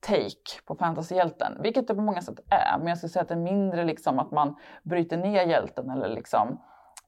take 0.00 0.64
på 0.66 0.74
fantasyhjälten, 0.74 1.62
vilket 1.62 1.88
det 1.88 1.94
på 1.94 2.00
många 2.00 2.22
sätt 2.22 2.40
är. 2.50 2.78
Men 2.78 2.86
jag 2.86 2.98
skulle 2.98 3.10
säga 3.10 3.22
att 3.22 3.28
det 3.28 3.34
är 3.34 3.38
mindre 3.38 3.84
liksom 3.84 4.18
att 4.18 4.30
man 4.30 4.56
bryter 4.82 5.16
ner 5.16 5.46
hjälten 5.46 5.90
eller 5.90 6.08
liksom 6.08 6.60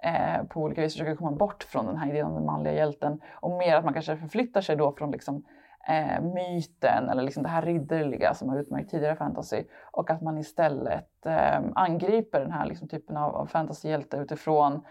eh, 0.07 0.45
på 0.45 0.61
olika 0.61 0.81
vis 0.81 0.93
försöker 0.93 1.15
komma 1.15 1.31
bort 1.31 1.63
från 1.63 1.87
den 1.87 1.97
här 1.97 2.11
idén 2.11 2.27
om 2.27 2.35
den 2.35 2.47
manliga 2.47 2.75
hjälten 2.75 3.21
och 3.35 3.51
mer 3.51 3.77
att 3.77 3.85
man 3.85 3.95
kanske 3.95 4.17
förflyttar 4.17 4.61
sig 4.61 4.77
då 4.77 4.93
från 4.93 5.11
liksom, 5.11 5.45
eh, 5.89 6.23
myten 6.23 7.09
eller 7.09 7.23
liksom 7.23 7.43
det 7.43 7.49
här 7.49 7.63
ridderliga 7.63 8.35
som 8.35 8.49
har 8.49 8.59
utmärkt 8.59 8.91
tidigare 8.91 9.17
fantasy 9.17 9.65
och 9.93 10.11
att 10.11 10.23
man 10.23 10.39
istället 10.39 11.27
eh, 11.27 11.61
angriper 11.75 12.41
den 12.41 12.53
här 12.53 12.67
liksom, 12.67 12.89
typen 12.89 13.17
av, 13.17 13.37
av 13.37 13.47
fantasyhjälte 13.47 14.17
utifrån 14.17 14.85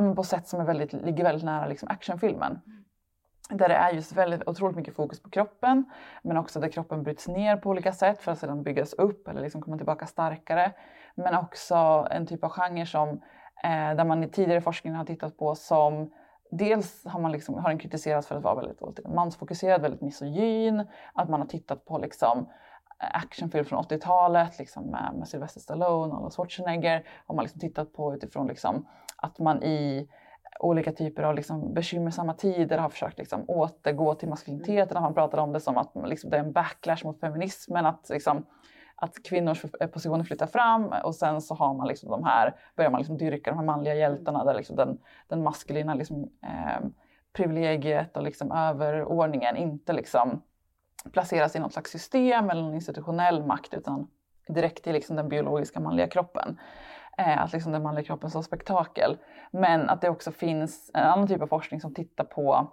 eh, 0.00 0.14
på 0.14 0.22
sätt 0.22 0.48
som 0.48 0.60
är 0.60 0.64
väldigt, 0.64 0.92
ligger 0.92 1.24
väldigt 1.24 1.44
nära 1.44 1.66
liksom, 1.66 1.88
actionfilmen. 1.88 2.60
Där 3.50 3.68
det 3.68 3.74
är 3.74 3.90
just 3.92 4.12
väldigt 4.12 4.48
otroligt 4.48 4.76
mycket 4.76 4.96
fokus 4.96 5.22
på 5.22 5.30
kroppen 5.30 5.84
men 6.22 6.36
också 6.36 6.60
där 6.60 6.68
kroppen 6.68 7.02
bryts 7.02 7.28
ner 7.28 7.56
på 7.56 7.70
olika 7.70 7.92
sätt 7.92 8.22
för 8.22 8.32
att 8.32 8.38
sedan 8.38 8.62
byggas 8.62 8.92
upp 8.92 9.28
eller 9.28 9.40
liksom 9.40 9.62
komma 9.62 9.76
tillbaka 9.76 10.06
starkare. 10.06 10.72
Men 11.14 11.34
också 11.34 12.08
en 12.10 12.26
typ 12.26 12.44
av 12.44 12.50
genre 12.50 12.86
som 12.86 13.20
där 13.96 14.04
man 14.04 14.24
i 14.24 14.28
tidigare 14.28 14.60
forskning 14.60 14.94
har 14.94 15.04
tittat 15.04 15.36
på 15.36 15.54
som 15.54 16.10
Dels 16.54 17.04
har, 17.04 17.20
man 17.20 17.32
liksom, 17.32 17.54
har 17.54 17.68
den 17.68 17.78
kritiserats 17.78 18.28
för 18.28 18.36
att 18.36 18.42
vara 18.42 18.54
väldigt 18.54 19.06
mansfokuserad, 19.08 19.82
väldigt 19.82 20.00
misogyn. 20.00 20.86
Att 21.14 21.28
man 21.28 21.40
har 21.40 21.46
tittat 21.46 21.84
på 21.84 21.98
liksom, 21.98 22.48
actionfilm 22.98 23.64
från 23.64 23.84
80-talet 23.84 24.58
liksom 24.58 24.84
med, 24.84 25.14
med 25.14 25.28
Sylvester 25.28 25.60
Stallone 25.60 26.14
och 26.14 26.32
Schwarzenegger. 26.34 27.06
Har 27.26 27.34
man 27.34 27.42
liksom 27.42 27.60
tittat 27.60 27.92
på 27.92 28.14
utifrån 28.14 28.46
liksom, 28.46 28.86
att 29.16 29.38
man 29.38 29.62
i 29.62 30.08
olika 30.60 30.92
typer 30.92 31.22
av 31.22 31.34
liksom 31.34 31.74
bekymmersamma 31.74 32.34
tider 32.34 32.78
har 32.78 32.88
försökt 32.88 33.18
liksom 33.18 33.44
återgå 33.48 34.14
till 34.14 34.28
maskuliniteten. 34.28 35.02
Man 35.02 35.14
pratar 35.14 35.38
om 35.38 35.52
det 35.52 35.60
som 35.60 35.78
att 35.78 35.90
liksom, 36.04 36.30
det 36.30 36.36
är 36.36 36.44
en 36.44 36.52
backlash 36.52 37.04
mot 37.04 37.20
feminismen. 37.20 37.86
Att 37.86 38.08
liksom, 38.08 38.46
att 39.02 39.22
kvinnors 39.22 39.62
positioner 39.92 40.24
flyttar 40.24 40.46
fram 40.46 40.94
och 41.04 41.14
sen 41.14 41.40
så 41.40 41.54
har 41.54 41.74
man 41.74 41.88
liksom 41.88 42.10
de 42.10 42.24
här, 42.24 42.54
börjar 42.76 42.90
man 42.90 43.00
liksom 43.00 43.18
dyrka 43.18 43.50
de 43.50 43.58
här 43.58 43.66
manliga 43.66 43.94
hjältarna 43.94 44.44
där 44.44 44.54
liksom 44.54 44.76
den, 44.76 44.98
den 45.28 45.42
maskulina 45.42 45.94
liksom, 45.94 46.22
eh, 46.42 46.86
privilegiet 47.32 48.16
och 48.16 48.22
liksom 48.22 48.52
överordningen 48.52 49.56
inte 49.56 49.92
liksom 49.92 50.42
placeras 51.12 51.56
i 51.56 51.58
något 51.58 51.72
slags 51.72 51.90
system 51.90 52.50
eller 52.50 52.62
någon 52.62 52.74
institutionell 52.74 53.46
makt 53.46 53.74
utan 53.74 54.08
direkt 54.48 54.86
i 54.86 54.92
liksom 54.92 55.16
den 55.16 55.28
biologiska 55.28 55.80
manliga 55.80 56.08
kroppen. 56.08 56.58
Eh, 57.18 57.42
att 57.42 57.52
liksom 57.52 57.72
den 57.72 57.82
manliga 57.82 58.04
kroppen 58.04 58.30
som 58.30 58.42
spektakel. 58.42 59.18
Men 59.50 59.90
att 59.90 60.00
det 60.00 60.08
också 60.08 60.32
finns 60.32 60.90
en 60.94 61.02
annan 61.02 61.28
typ 61.28 61.42
av 61.42 61.46
forskning 61.46 61.80
som 61.80 61.94
tittar 61.94 62.24
på, 62.24 62.72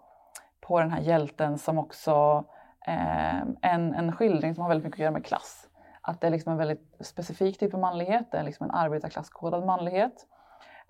på 0.62 0.80
den 0.80 0.92
här 0.92 1.02
hjälten 1.02 1.58
som 1.58 1.78
också 1.78 2.46
eh, 2.88 3.40
en, 3.62 3.94
en 3.94 4.12
skildring 4.12 4.56
som 4.56 4.62
har 4.62 4.70
väldigt 4.70 4.86
mycket 4.86 4.98
att 4.98 5.04
göra 5.04 5.12
med 5.12 5.26
klass 5.26 5.69
att 6.02 6.22
det 6.22 6.28
är 6.28 6.32
liksom 6.32 6.52
en 6.52 6.58
väldigt 6.58 6.96
specifik 7.00 7.60
typ 7.60 7.74
av 7.74 7.80
manlighet, 7.80 8.32
det 8.32 8.38
är 8.38 8.44
liksom 8.44 8.64
en 8.64 8.72
arbetarklasskodad 8.72 9.66
manlighet. 9.66 10.28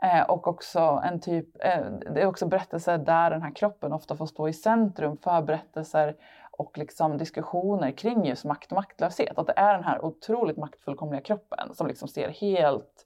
Eh, 0.01 0.21
och 0.21 0.47
också 0.47 1.01
en 1.05 1.19
typ, 1.19 1.47
eh, 1.59 1.85
det 2.13 2.21
är 2.21 2.25
också 2.25 2.47
berättelser 2.47 2.97
där 2.97 3.29
den 3.31 3.41
här 3.41 3.55
kroppen 3.55 3.93
ofta 3.93 4.15
får 4.15 4.25
stå 4.25 4.47
i 4.47 4.53
centrum 4.53 5.17
för 5.17 5.41
berättelser 5.41 6.15
och 6.51 6.77
liksom 6.77 7.17
diskussioner 7.17 7.91
kring 7.91 8.25
just 8.25 8.45
makt 8.45 8.71
och 8.71 8.75
maktlöshet. 8.75 9.37
Att 9.37 9.47
det 9.47 9.53
är 9.55 9.73
den 9.73 9.83
här 9.83 10.05
otroligt 10.05 10.57
maktfullkomliga 10.57 11.21
kroppen 11.21 11.73
som 11.73 11.87
liksom 11.87 12.07
ser 12.07 12.29
helt 12.29 13.05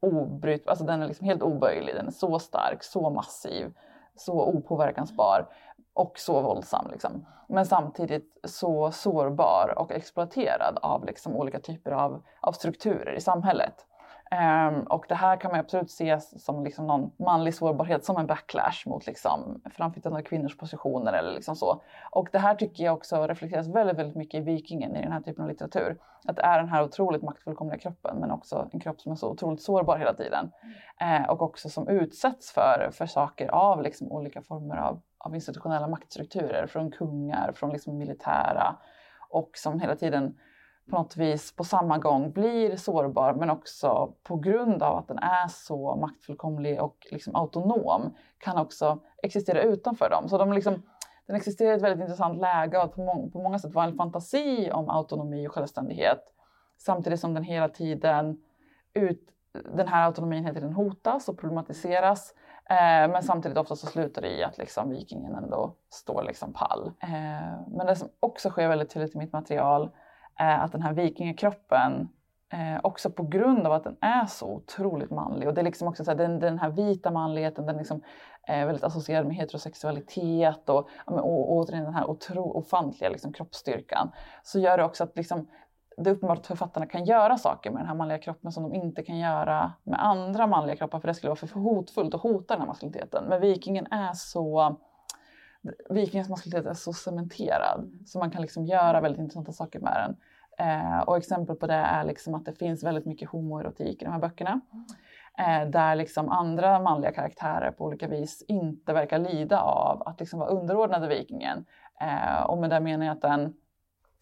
obryt, 0.00 0.68
alltså 0.68 0.84
den 0.84 1.02
är 1.02 1.08
liksom 1.08 1.26
helt 1.26 1.42
oböjlig, 1.42 1.94
den 1.94 2.06
är 2.06 2.10
så 2.10 2.38
stark, 2.38 2.82
så 2.82 3.10
massiv, 3.10 3.74
så 4.16 4.46
opåverkansbar 4.46 5.46
och 5.94 6.18
så 6.18 6.40
våldsam. 6.40 6.90
Liksom. 6.90 7.26
Men 7.48 7.66
samtidigt 7.66 8.40
så 8.44 8.90
sårbar 8.90 9.74
och 9.76 9.92
exploaterad 9.92 10.78
av 10.82 11.04
liksom, 11.04 11.36
olika 11.36 11.60
typer 11.60 11.90
av, 11.90 12.22
av 12.40 12.52
strukturer 12.52 13.14
i 13.14 13.20
samhället. 13.20 13.86
Um, 14.32 14.82
och 14.82 15.04
det 15.08 15.14
här 15.14 15.36
kan 15.36 15.50
man 15.50 15.60
absolut 15.60 15.90
se 15.90 16.20
som 16.20 16.64
liksom 16.64 16.86
någon 16.86 17.10
manlig 17.18 17.54
sårbarhet, 17.54 18.04
som 18.04 18.16
en 18.16 18.26
backlash 18.26 18.86
mot 18.86 19.06
liksom 19.06 19.60
framflyttande 19.76 20.18
av 20.18 20.22
kvinnors 20.22 20.56
positioner 20.56 21.12
eller 21.12 21.32
liksom 21.32 21.56
så. 21.56 21.82
Och 22.10 22.28
det 22.32 22.38
här 22.38 22.54
tycker 22.54 22.84
jag 22.84 22.94
också 22.94 23.26
reflekteras 23.26 23.68
väldigt, 23.68 23.98
väldigt 23.98 24.16
mycket 24.16 24.40
i 24.40 24.44
Vikingen, 24.44 24.96
i 24.96 25.02
den 25.02 25.12
här 25.12 25.20
typen 25.20 25.42
av 25.42 25.50
litteratur. 25.50 25.96
Att 26.28 26.36
det 26.36 26.42
är 26.42 26.58
den 26.58 26.68
här 26.68 26.82
otroligt 26.82 27.22
maktfullkomliga 27.22 27.78
kroppen, 27.78 28.16
men 28.20 28.30
också 28.30 28.68
en 28.72 28.80
kropp 28.80 29.00
som 29.00 29.12
är 29.12 29.16
så 29.16 29.30
otroligt 29.30 29.62
sårbar 29.62 29.98
hela 29.98 30.14
tiden. 30.14 30.50
Uh, 31.02 31.30
och 31.30 31.42
också 31.42 31.68
som 31.68 31.88
utsätts 31.88 32.52
för, 32.52 32.90
för 32.92 33.06
saker 33.06 33.48
av 33.48 33.82
liksom 33.82 34.12
olika 34.12 34.42
former 34.42 34.76
av, 34.76 35.00
av 35.24 35.34
institutionella 35.34 35.88
maktstrukturer, 35.88 36.66
från 36.66 36.90
kungar, 36.90 37.52
från 37.52 37.70
liksom 37.70 37.98
militära 37.98 38.76
och 39.30 39.50
som 39.54 39.80
hela 39.80 39.96
tiden 39.96 40.38
på 40.90 40.96
något 40.96 41.16
vis 41.16 41.56
på 41.56 41.64
samma 41.64 41.98
gång 41.98 42.32
blir 42.32 42.76
sårbar 42.76 43.34
men 43.34 43.50
också 43.50 44.14
på 44.22 44.36
grund 44.36 44.82
av 44.82 44.98
att 44.98 45.08
den 45.08 45.18
är 45.18 45.48
så 45.48 45.96
maktfullkomlig 45.96 46.82
och 46.82 47.06
liksom 47.10 47.36
autonom 47.36 48.14
kan 48.38 48.58
också 48.58 49.00
existera 49.22 49.62
utanför 49.62 50.10
dem. 50.10 50.28
Så 50.28 50.38
de 50.38 50.52
liksom, 50.52 50.82
den 51.26 51.36
existerar 51.36 51.72
i 51.72 51.76
ett 51.76 51.82
väldigt 51.82 52.00
intressant 52.00 52.40
läge 52.40 52.78
och 52.78 52.94
på, 52.94 53.04
må 53.04 53.30
på 53.30 53.42
många 53.42 53.58
sätt 53.58 53.74
var 53.74 53.84
en 53.84 53.96
fantasi 53.96 54.70
om 54.72 54.90
autonomi 54.90 55.48
och 55.48 55.52
självständighet 55.52 56.32
samtidigt 56.78 57.20
som 57.20 57.34
den 57.34 57.44
hela 57.44 57.68
tiden 57.68 58.42
ut, 58.94 59.28
den 59.76 59.88
här 59.88 60.06
autonomin 60.06 60.44
hela 60.44 60.54
tiden 60.54 60.72
hotas 60.72 61.28
och 61.28 61.38
problematiseras 61.38 62.34
Eh, 62.72 63.08
men 63.08 63.22
samtidigt 63.22 63.58
ofta 63.58 63.76
så 63.76 63.86
slutar 63.86 64.22
det 64.22 64.28
i 64.28 64.44
att 64.44 64.58
liksom 64.58 64.90
vikingen 64.90 65.34
ändå 65.34 65.74
står 65.90 66.22
liksom 66.22 66.52
pall. 66.52 66.92
Eh, 67.02 67.68
men 67.68 67.86
det 67.86 67.96
som 67.96 68.08
också 68.20 68.50
sker 68.50 68.68
väldigt 68.68 68.90
tydligt 68.90 69.14
i 69.14 69.18
mitt 69.18 69.32
material 69.32 69.90
är 70.36 70.58
att 70.58 70.72
den 70.72 70.82
här 70.82 70.92
vikingakroppen 70.92 72.08
eh, 72.52 72.80
också 72.82 73.10
på 73.10 73.22
grund 73.22 73.66
av 73.66 73.72
att 73.72 73.84
den 73.84 73.96
är 74.00 74.26
så 74.26 74.46
otroligt 74.46 75.10
manlig 75.10 75.48
och 75.48 75.54
det 75.54 75.60
är 75.60 75.64
liksom 75.64 75.88
också 75.88 76.04
så 76.04 76.10
här, 76.10 76.18
den, 76.18 76.38
den 76.38 76.58
här 76.58 76.70
vita 76.70 77.10
manligheten, 77.10 77.66
den 77.66 77.76
liksom 77.76 78.02
är 78.42 78.66
väldigt 78.66 78.84
associerad 78.84 79.26
med 79.26 79.36
heterosexualitet 79.36 80.68
och, 80.68 80.88
och, 81.04 81.18
och 81.18 81.52
återigen 81.52 81.84
den 81.84 81.94
här 81.94 82.10
otro, 82.10 82.42
ofantliga 82.42 83.10
liksom, 83.10 83.32
kroppsstyrkan 83.32 84.12
så 84.42 84.58
gör 84.58 84.78
det 84.78 84.84
också 84.84 85.04
att 85.04 85.16
liksom, 85.16 85.48
det 85.96 86.10
är 86.10 86.14
uppenbart 86.14 86.38
att 86.38 86.46
författarna 86.46 86.86
kan 86.86 87.04
göra 87.04 87.38
saker 87.38 87.70
med 87.70 87.80
den 87.80 87.86
här 87.86 87.94
manliga 87.94 88.18
kroppen 88.18 88.52
som 88.52 88.62
de 88.62 88.74
inte 88.74 89.02
kan 89.02 89.18
göra 89.18 89.72
med 89.82 90.04
andra 90.04 90.46
manliga 90.46 90.76
kroppar 90.76 91.00
för 91.00 91.08
det 91.08 91.14
skulle 91.14 91.28
vara 91.28 91.36
för 91.36 91.60
hotfullt 91.60 92.14
att 92.14 92.20
hota 92.20 92.54
den 92.54 92.60
här 92.60 92.68
maskuliniteten. 92.68 93.24
Men 93.28 93.40
vikingen 93.40 93.86
är 93.86 94.12
så 94.12 94.76
Vikingens 95.90 96.28
maskulinitet 96.28 96.70
är 96.70 96.74
så 96.74 96.92
cementerad 96.92 97.90
så 98.06 98.18
man 98.18 98.30
kan 98.30 98.42
liksom 98.42 98.66
göra 98.66 99.00
väldigt 99.00 99.20
intressanta 99.20 99.52
saker 99.52 99.80
med 99.80 99.92
den. 99.92 100.16
Eh, 100.58 101.00
och 101.00 101.16
exempel 101.16 101.56
på 101.56 101.66
det 101.66 101.74
är 101.74 102.04
liksom 102.04 102.34
att 102.34 102.44
det 102.44 102.52
finns 102.52 102.84
väldigt 102.84 103.06
mycket 103.06 103.28
homoerotik 103.28 104.02
i 104.02 104.04
de 104.04 104.10
här 104.10 104.20
böckerna. 104.20 104.60
Eh, 105.38 105.68
där 105.70 105.96
liksom 105.96 106.28
andra 106.28 106.80
manliga 106.80 107.12
karaktärer 107.12 107.70
på 107.70 107.84
olika 107.84 108.08
vis 108.08 108.44
inte 108.48 108.92
verkar 108.92 109.18
lida 109.18 109.60
av 109.60 110.02
att 110.02 110.20
liksom 110.20 110.38
vara 110.38 110.50
underordnade 110.50 111.08
vikingen. 111.08 111.64
Eh, 112.00 112.42
och 112.42 112.58
med 112.58 112.70
det 112.70 112.80
menar 112.80 113.06
jag 113.06 113.12
att 113.12 113.22
den 113.22 113.54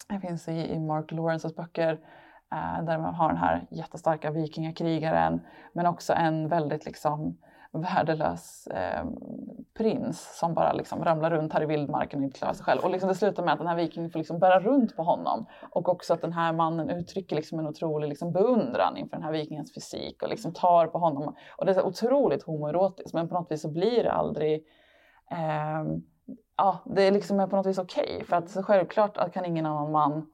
det 0.07 0.19
finns 0.19 0.47
i, 0.47 0.73
i 0.73 0.79
Mark 0.79 1.11
Lawrences 1.11 1.55
böcker 1.55 1.91
eh, 2.51 2.85
där 2.85 2.97
man 2.97 3.13
har 3.13 3.27
den 3.27 3.37
här 3.37 3.67
jättestarka 3.71 4.31
vikingakrigaren 4.31 5.41
men 5.73 5.85
också 5.85 6.13
en 6.13 6.47
väldigt 6.47 6.85
liksom 6.85 7.37
värdelös 7.73 8.67
eh, 8.67 9.05
prins 9.77 10.37
som 10.39 10.53
bara 10.53 10.73
liksom 10.73 11.05
ramlar 11.05 11.31
runt 11.31 11.53
här 11.53 11.63
i 11.63 11.65
vildmarken 11.65 12.19
och 12.19 12.25
inte 12.25 12.39
klarar 12.39 12.53
sig 12.53 12.65
själv. 12.65 12.81
Och 12.83 12.91
liksom 12.91 13.09
det 13.09 13.15
slutar 13.15 13.43
med 13.43 13.53
att 13.53 13.59
den 13.59 13.67
här 13.67 13.75
vikingen 13.75 14.09
får 14.09 14.19
liksom 14.19 14.39
bära 14.39 14.59
runt 14.59 14.95
på 14.95 15.03
honom. 15.03 15.45
Och 15.69 15.89
också 15.89 16.13
att 16.13 16.21
den 16.21 16.33
här 16.33 16.53
mannen 16.53 16.89
uttrycker 16.89 17.35
liksom 17.35 17.59
en 17.59 17.67
otrolig 17.67 18.09
liksom 18.09 18.31
beundran 18.31 18.97
inför 18.97 19.17
den 19.17 19.23
här 19.23 19.31
vikingens 19.31 19.73
fysik 19.73 20.23
och 20.23 20.29
liksom 20.29 20.53
tar 20.53 20.87
på 20.87 20.97
honom. 20.97 21.35
Och 21.57 21.65
det 21.65 21.71
är 21.71 21.73
så 21.73 21.83
otroligt 21.83 22.43
homoerotiskt 22.43 23.13
men 23.13 23.27
på 23.27 23.33
något 23.33 23.51
vis 23.51 23.61
så 23.61 23.71
blir 23.71 24.03
det 24.03 24.11
aldrig 24.11 24.65
eh, 25.31 25.83
Ja, 26.57 26.79
det 26.85 27.03
är 27.03 27.11
liksom 27.11 27.49
på 27.49 27.55
något 27.55 27.65
vis 27.65 27.77
okej 27.77 28.15
okay, 28.15 28.25
för 28.25 28.35
att 28.35 28.49
så 28.49 28.63
självklart 28.63 29.33
kan 29.33 29.45
ingen 29.45 29.65
annan 29.65 29.91
man 29.91 30.27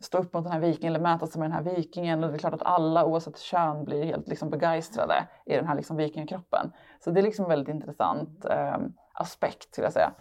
stå 0.00 0.18
upp 0.18 0.34
mot 0.34 0.44
den 0.44 0.52
här 0.52 0.60
vikingen 0.60 0.94
eller 0.94 1.02
mäta 1.02 1.26
sig 1.26 1.40
med 1.40 1.50
den 1.50 1.56
här 1.56 1.74
vikingen. 1.74 2.24
Och 2.24 2.30
det 2.30 2.36
är 2.36 2.38
klart 2.38 2.54
att 2.54 2.62
alla 2.62 3.04
oavsett 3.04 3.38
kön 3.38 3.84
blir 3.84 4.04
helt 4.04 4.28
liksom 4.28 4.50
begeistrade 4.50 5.28
i 5.46 5.56
den 5.56 5.66
här 5.66 5.74
liksom 5.74 5.96
vikingakroppen. 5.96 6.72
Så 7.04 7.10
det 7.10 7.20
är 7.20 7.22
liksom 7.22 7.44
en 7.44 7.48
väldigt 7.48 7.74
intressant 7.74 8.44
eh, 8.44 8.76
aspekt 9.12 9.72
skulle 9.72 9.86
jag 9.86 9.92
säga. 9.92 10.12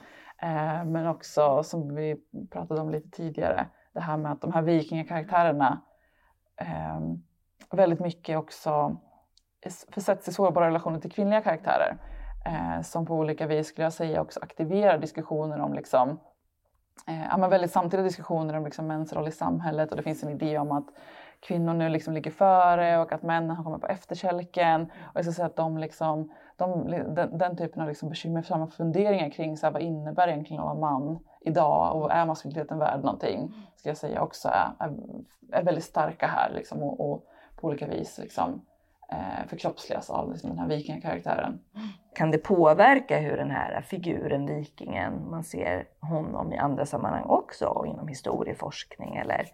Eh, 0.41 0.85
men 0.85 1.07
också 1.07 1.63
som 1.63 1.95
vi 1.95 2.15
pratade 2.51 2.81
om 2.81 2.89
lite 2.89 3.09
tidigare, 3.09 3.67
det 3.93 3.99
här 3.99 4.17
med 4.17 4.31
att 4.31 4.41
de 4.41 4.53
här 4.53 4.61
vikingakaraktärerna 4.61 5.81
eh, 6.61 6.99
väldigt 7.71 7.99
mycket 7.99 8.37
också 8.37 8.97
försätts 9.91 10.27
i 10.27 10.33
sårbara 10.33 10.67
relationer 10.67 10.99
till 10.99 11.11
kvinnliga 11.11 11.41
karaktärer 11.41 11.97
eh, 12.47 12.81
som 12.81 13.05
på 13.05 13.15
olika 13.15 13.47
vis 13.47 13.67
skulle 13.67 13.85
jag 13.85 13.93
säga 13.93 14.21
också 14.21 14.39
aktiverar 14.39 14.97
diskussioner 14.97 15.59
om 15.59 15.73
liksom, 15.73 16.09
eh, 17.07 17.23
ja, 17.29 17.37
men 17.37 17.49
väldigt 17.49 17.71
samtida 17.71 18.03
diskussioner 18.03 18.53
om 18.57 18.65
liksom 18.65 18.87
mäns 18.87 19.13
roll 19.13 19.27
i 19.27 19.31
samhället 19.31 19.91
och 19.91 19.97
det 19.97 20.03
finns 20.03 20.23
en 20.23 20.29
idé 20.29 20.57
om 20.57 20.71
att 20.71 20.87
kvinnor 21.39 21.73
nu 21.73 21.89
liksom 21.89 22.13
ligger 22.13 22.31
före 22.31 22.97
och 22.97 23.11
att 23.11 23.23
männen 23.23 23.55
har 23.55 23.63
kommit 23.63 23.81
på 23.81 23.87
efterkälken. 23.87 24.81
Och 24.81 25.15
jag 25.15 25.25
ska 25.25 25.33
säga 25.33 25.45
att 25.45 25.55
de 25.55 25.77
liksom, 25.77 26.31
de, 26.55 26.91
den, 27.15 27.37
den 27.37 27.57
typen 27.57 27.81
av 27.81 27.87
liksom 27.87 28.09
bekymmersamma 28.09 28.67
funderingar 28.67 29.29
kring 29.29 29.57
så 29.57 29.65
här, 29.65 29.73
vad 29.73 29.81
innebär 29.81 30.27
egentligen 30.27 30.63
att 30.63 30.77
vara 30.77 30.91
man 30.91 31.19
idag 31.41 31.95
och 31.95 32.11
är 32.11 32.25
maskuliniteten 32.25 32.79
värd 32.79 33.03
någonting? 33.03 33.53
Ska 33.75 33.89
jag 33.89 33.97
säga 33.97 34.21
också 34.21 34.47
är, 34.47 34.71
är, 34.79 34.93
är 35.51 35.63
väldigt 35.63 35.83
starka 35.83 36.27
här 36.27 36.51
liksom, 36.55 36.83
och, 36.83 37.11
och 37.11 37.25
på 37.55 37.67
olika 37.67 37.87
vis 37.87 38.17
liksom, 38.17 38.61
eh, 39.11 39.47
förkroppsligas 39.47 40.09
av 40.09 40.31
liksom, 40.31 40.49
den 40.49 40.59
här 40.59 40.67
vikingakaraktären. 40.67 41.59
Kan 42.15 42.31
det 42.31 42.37
påverka 42.37 43.17
hur 43.17 43.37
den 43.37 43.51
här 43.51 43.81
figuren, 43.81 44.45
vikingen, 44.45 45.29
man 45.29 45.43
ser 45.43 45.87
honom 45.99 46.53
i 46.53 46.57
andra 46.57 46.85
sammanhang 46.85 47.23
också 47.23 47.83
inom 47.87 48.07
historieforskning 48.07 49.15
eller 49.15 49.47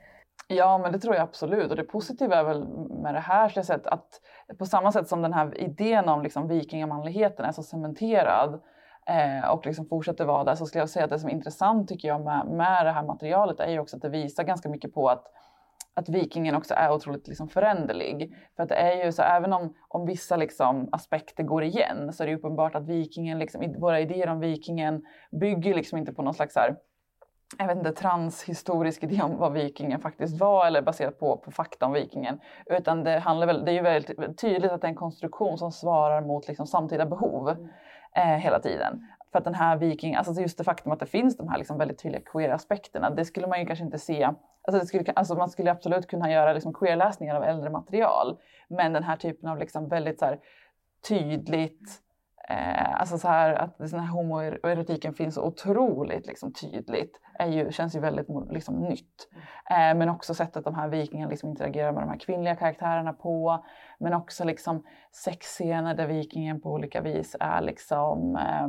Ja, 0.48 0.78
men 0.78 0.92
det 0.92 1.00
tror 1.00 1.16
jag 1.16 1.24
absolut. 1.24 1.72
Och 1.72 1.78
det 1.78 1.84
positiva 1.84 2.36
är 2.36 2.44
väl 2.44 2.68
med 2.90 3.14
det 3.14 3.20
här 3.20 3.50
så 3.50 3.64
sätt 3.64 3.88
att 3.88 4.22
på 4.60 4.66
samma 4.66 4.92
sätt 4.92 5.08
som 5.08 5.22
den 5.22 5.34
här 5.34 5.58
idén 5.58 6.10
om 6.10 6.22
liksom 6.22 6.48
vikingamanligheten 6.48 7.46
är 7.46 7.52
så 7.52 7.64
cementerad 7.64 8.62
eh, 9.06 9.50
och 9.50 9.66
liksom 9.66 9.86
fortsätter 9.86 10.26
vara 10.26 10.44
där 10.44 10.56
så 10.56 10.66
skulle 10.66 10.82
jag 10.82 10.90
säga 10.90 11.06
att 11.06 11.12
det 11.12 11.20
som 11.20 11.30
är 11.30 11.34
intressant 11.34 11.90
tycker 11.90 12.08
jag 12.08 12.22
med, 12.22 12.48
med 12.48 12.86
det 12.86 12.92
här 12.92 13.04
materialet 13.04 13.60
är 13.60 13.72
ju 13.72 13.80
också 13.80 13.96
att 13.96 14.02
det 14.02 14.10
visar 14.10 14.44
ganska 14.44 14.70
mycket 14.70 14.94
på 14.94 15.10
att 15.10 15.24
att 15.94 16.10
vikingen 16.10 16.56
också 16.56 16.74
är 16.74 16.92
otroligt 16.92 17.28
liksom 17.28 17.50
föränderlig. 17.50 18.36
För 18.56 18.64
att 18.64 18.70
det 18.70 18.76
är 18.76 19.06
ju 19.06 19.12
så, 19.12 19.22
även 19.22 19.54
om, 19.54 19.74
om 19.88 20.06
vissa 20.06 20.36
liksom 20.36 20.90
aspekter 20.92 21.44
går 21.44 21.64
igen 21.64 22.14
så 22.14 22.24
är 22.24 22.28
det 22.28 22.36
uppenbart 22.36 22.76
att 22.76 22.88
vikingen, 22.88 23.40
liksom, 23.40 23.76
våra 23.80 24.00
idéer 24.00 24.30
om 24.30 24.40
vikingen 24.40 25.06
bygger 25.32 25.74
liksom 25.74 25.98
inte 25.98 26.14
på 26.14 26.22
någon 26.22 26.34
slags 26.34 26.56
här, 26.56 26.76
jag 27.58 27.68
vet 27.68 27.78
inte, 27.78 27.92
transhistorisk 27.92 29.04
idé 29.04 29.22
om 29.22 29.38
vad 29.38 29.54
vikingen 29.54 30.00
faktiskt 30.00 30.40
var 30.40 30.68
eller 30.68 30.82
baserat 30.82 31.20
på, 31.20 31.38
på 31.38 31.52
fakta 31.52 31.86
om 31.86 31.94
vikingen. 31.94 32.40
Utan 32.66 33.04
det, 33.04 33.20
handlar 33.20 33.48
väl, 33.48 33.66
det 33.66 33.72
är 33.72 33.74
ju 33.74 33.82
väldigt 33.82 34.38
tydligt 34.38 34.72
att 34.72 34.82
det 34.82 34.88
är 34.88 34.90
en 34.90 34.96
konstruktion 34.96 35.58
som 35.58 35.72
svarar 35.72 36.22
mot 36.22 36.48
liksom 36.48 36.68
samtida 36.68 37.06
behov 37.06 37.50
eh, 38.16 38.24
hela 38.24 38.60
tiden. 38.60 39.08
För 39.34 39.40
att 39.40 39.46
den 39.46 39.56
här 39.56 39.78
viking, 39.78 40.16
alltså 40.16 40.42
just 40.42 40.58
det 40.58 40.64
faktum 40.64 40.92
att 40.92 41.00
det 41.00 41.06
finns 41.06 41.38
de 41.38 41.50
här 41.50 41.58
liksom 41.58 41.78
väldigt 41.78 41.98
tydliga 41.98 42.22
queer-aspekterna, 42.22 43.10
det 43.10 43.26
skulle 43.26 43.48
man 43.48 43.60
ju 43.60 43.66
kanske 43.66 43.86
inte 43.86 44.00
se. 44.00 44.24
Alltså, 44.24 44.80
det 44.80 44.86
skulle, 44.86 45.14
alltså 45.16 45.36
man 45.36 45.50
skulle 45.50 45.72
absolut 45.72 46.08
kunna 46.08 46.32
göra 46.32 46.54
liksom 46.54 46.74
queer-läsningar 46.74 47.36
av 47.36 47.44
äldre 47.44 47.70
material. 47.70 48.38
Men 48.68 48.94
den 48.94 49.04
här 49.04 49.16
typen 49.16 49.50
av 49.50 49.58
liksom 49.58 49.90
väldigt 49.90 50.20
så 50.20 50.26
här, 50.26 50.40
tydligt 51.08 52.04
Eh, 52.50 53.00
alltså 53.00 53.18
så 53.18 53.28
här 53.28 53.54
att 53.54 53.78
den 53.78 54.00
här 54.00 54.08
homoerotiken 54.08 55.14
finns 55.14 55.36
så 55.36 55.44
otroligt 55.44 56.28
liksom, 56.28 56.54
tydligt 56.54 57.22
är 57.40 57.48
ju, 57.48 57.72
känns 57.72 57.96
ju 57.96 58.00
väldigt 58.00 58.28
liksom, 58.50 58.76
nytt. 58.76 59.30
Eh, 59.70 59.98
men 59.98 60.10
också 60.10 60.34
sättet 60.34 60.64
de 60.64 60.76
här 60.76 60.88
vikingarna 60.88 61.30
liksom, 61.30 61.50
interagerar 61.50 61.92
med 61.92 62.04
de 62.04 62.10
här 62.10 62.20
kvinnliga 62.20 62.56
karaktärerna 62.56 63.14
på. 63.14 63.66
Men 64.00 64.14
också 64.14 64.44
liksom, 64.44 64.84
sexscener 65.12 65.96
där 65.96 66.08
vikingen 66.08 66.62
på 66.62 66.72
olika 66.72 67.02
vis 67.02 67.36
är 67.40 67.62
liksom 67.62 68.36
eh, 68.36 68.68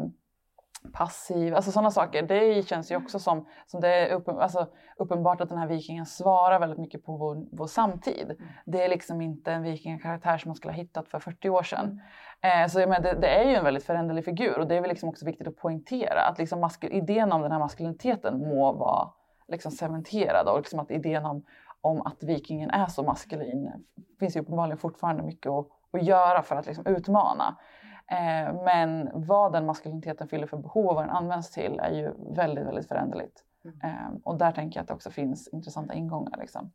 passiv, 0.93 1.55
alltså 1.55 1.73
sådana 1.73 1.91
saker. 1.91 2.23
Det 2.23 2.69
känns 2.69 2.93
ju 2.93 2.97
också 2.97 3.19
som, 3.19 3.47
som 3.67 3.81
det 3.81 3.89
är 3.89 4.15
uppen, 4.15 4.39
alltså, 4.39 4.67
uppenbart 4.97 5.41
att 5.41 5.49
den 5.49 5.59
här 5.59 5.67
vikingen 5.67 6.07
svarar 6.07 6.61
väldigt 6.61 6.79
mycket 6.79 7.05
på 7.05 7.17
vår, 7.17 7.47
vår 7.53 7.67
samtid. 7.67 8.25
Mm. 8.25 8.53
Det 8.65 8.85
är 8.85 8.89
liksom 8.89 9.21
inte 9.21 9.53
en 9.53 9.63
vikingakaraktär 9.63 10.39
som 10.39 10.49
man 10.49 10.57
skulle 10.57 10.73
ha 10.73 10.79
hittat 10.79 11.09
för 11.09 11.19
40 11.19 11.49
år 11.49 11.63
sedan. 11.63 12.01
Eh, 12.41 12.69
så 12.69 12.81
jag 12.81 12.89
menar, 12.89 13.03
det, 13.03 13.21
det, 13.21 13.29
är 13.29 13.51
ju 13.51 13.55
en 13.55 13.65
väldigt 13.65 13.85
föränderlig 13.85 14.25
figur 14.25 14.59
och 14.59 14.69
det 14.69 14.75
är 14.75 14.81
väl 14.81 14.91
liksom 14.91 15.09
också 15.09 15.27
viktigt 15.27 15.49
att 15.49 15.57
poängtera 15.57 16.21
att 16.21 16.39
liksom 16.39 16.71
idén 16.81 17.33
om 17.33 17.43
den 17.43 17.53
här 17.53 17.59
maskuliniteten 17.59 18.39
må 18.39 18.73
vara 18.73 19.11
liksom 19.49 19.73
cementerad 19.73 20.49
och 20.49 20.59
liksom 20.59 20.81
att 20.81 20.91
idén 20.91 21.25
om, 21.25 21.45
om 21.81 22.03
att 22.03 22.23
vikingen 22.23 22.71
är 22.71 22.87
så 22.87 23.03
maskulin 23.03 23.73
finns 24.21 24.37
ju 24.37 24.41
uppenbarligen 24.41 24.79
fortfarande 24.79 25.23
mycket 25.23 25.51
att, 25.51 25.67
att 25.93 26.03
göra 26.03 26.43
för 26.43 26.57
att 26.57 26.67
liksom 26.67 26.87
utmana. 26.87 27.57
Eh, 28.11 28.65
men 28.65 29.11
vad 29.27 29.53
den 29.53 29.67
maskuliniteten 29.67 30.29
fyller 30.29 30.47
för 30.47 30.57
behov 30.57 30.87
och 30.87 30.95
vad 30.95 31.05
den 31.05 31.17
används 31.17 31.51
till 31.51 31.81
är 31.81 31.91
ju 31.91 32.13
väldigt, 32.37 32.67
väldigt 32.67 32.89
föränderligt. 32.89 33.45
Mm. 33.65 33.81
Eh, 33.83 34.19
och 34.25 34.39
där 34.39 34.53
tänker 34.53 34.79
jag 34.79 34.83
att 34.83 34.89
det 34.89 34.95
också 34.95 35.11
finns 35.11 35.49
intressanta 35.49 35.95
ingångar. 35.95 36.39
Liksom. 36.39 36.73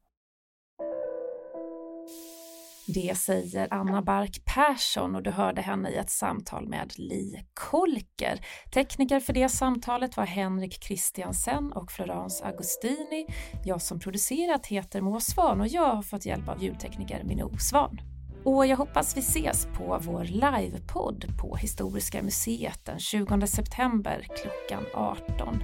Det 2.94 3.18
säger 3.18 3.68
Anna 3.72 4.02
Bark 4.02 4.42
Persson 4.56 5.16
och 5.16 5.24
du 5.24 5.32
hörde 5.32 5.62
henne 5.62 5.90
i 5.90 5.96
ett 5.96 6.10
samtal 6.10 6.68
med 6.68 6.94
Li 6.98 7.46
Kolker. 7.54 8.40
Tekniker 8.74 9.20
för 9.20 9.34
det 9.34 9.50
samtalet 9.50 10.18
var 10.18 10.26
Henrik 10.26 10.84
Christiansen 10.84 11.72
och 11.72 11.92
Florence 11.92 12.46
Agostini. 12.46 13.26
Jag 13.66 13.82
som 13.82 14.00
producerat 14.00 14.66
heter 14.66 15.02
Moa 15.02 15.20
Svan 15.20 15.62
och 15.62 15.68
jag 15.68 15.96
har 15.96 16.02
fått 16.02 16.26
hjälp 16.26 16.50
av 16.50 16.64
ljudtekniker 16.64 17.24
Minou 17.24 17.58
Svan. 17.58 18.00
Och 18.44 18.66
jag 18.66 18.78
hoppas 18.78 19.18
vi 19.18 19.20
ses 19.20 19.68
på 19.78 20.00
vår 20.02 20.24
livepodd 20.24 21.26
på 21.42 21.56
Historiska 21.56 22.24
museet 22.24 22.86
den 22.86 23.00
20 23.00 23.48
september 23.48 24.28
klockan 24.42 24.86
18. 24.94 25.64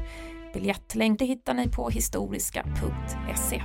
Biljettlänk 0.54 1.22
hittar 1.22 1.54
ni 1.54 1.70
på 1.70 1.90
historiska.se. 1.90 3.62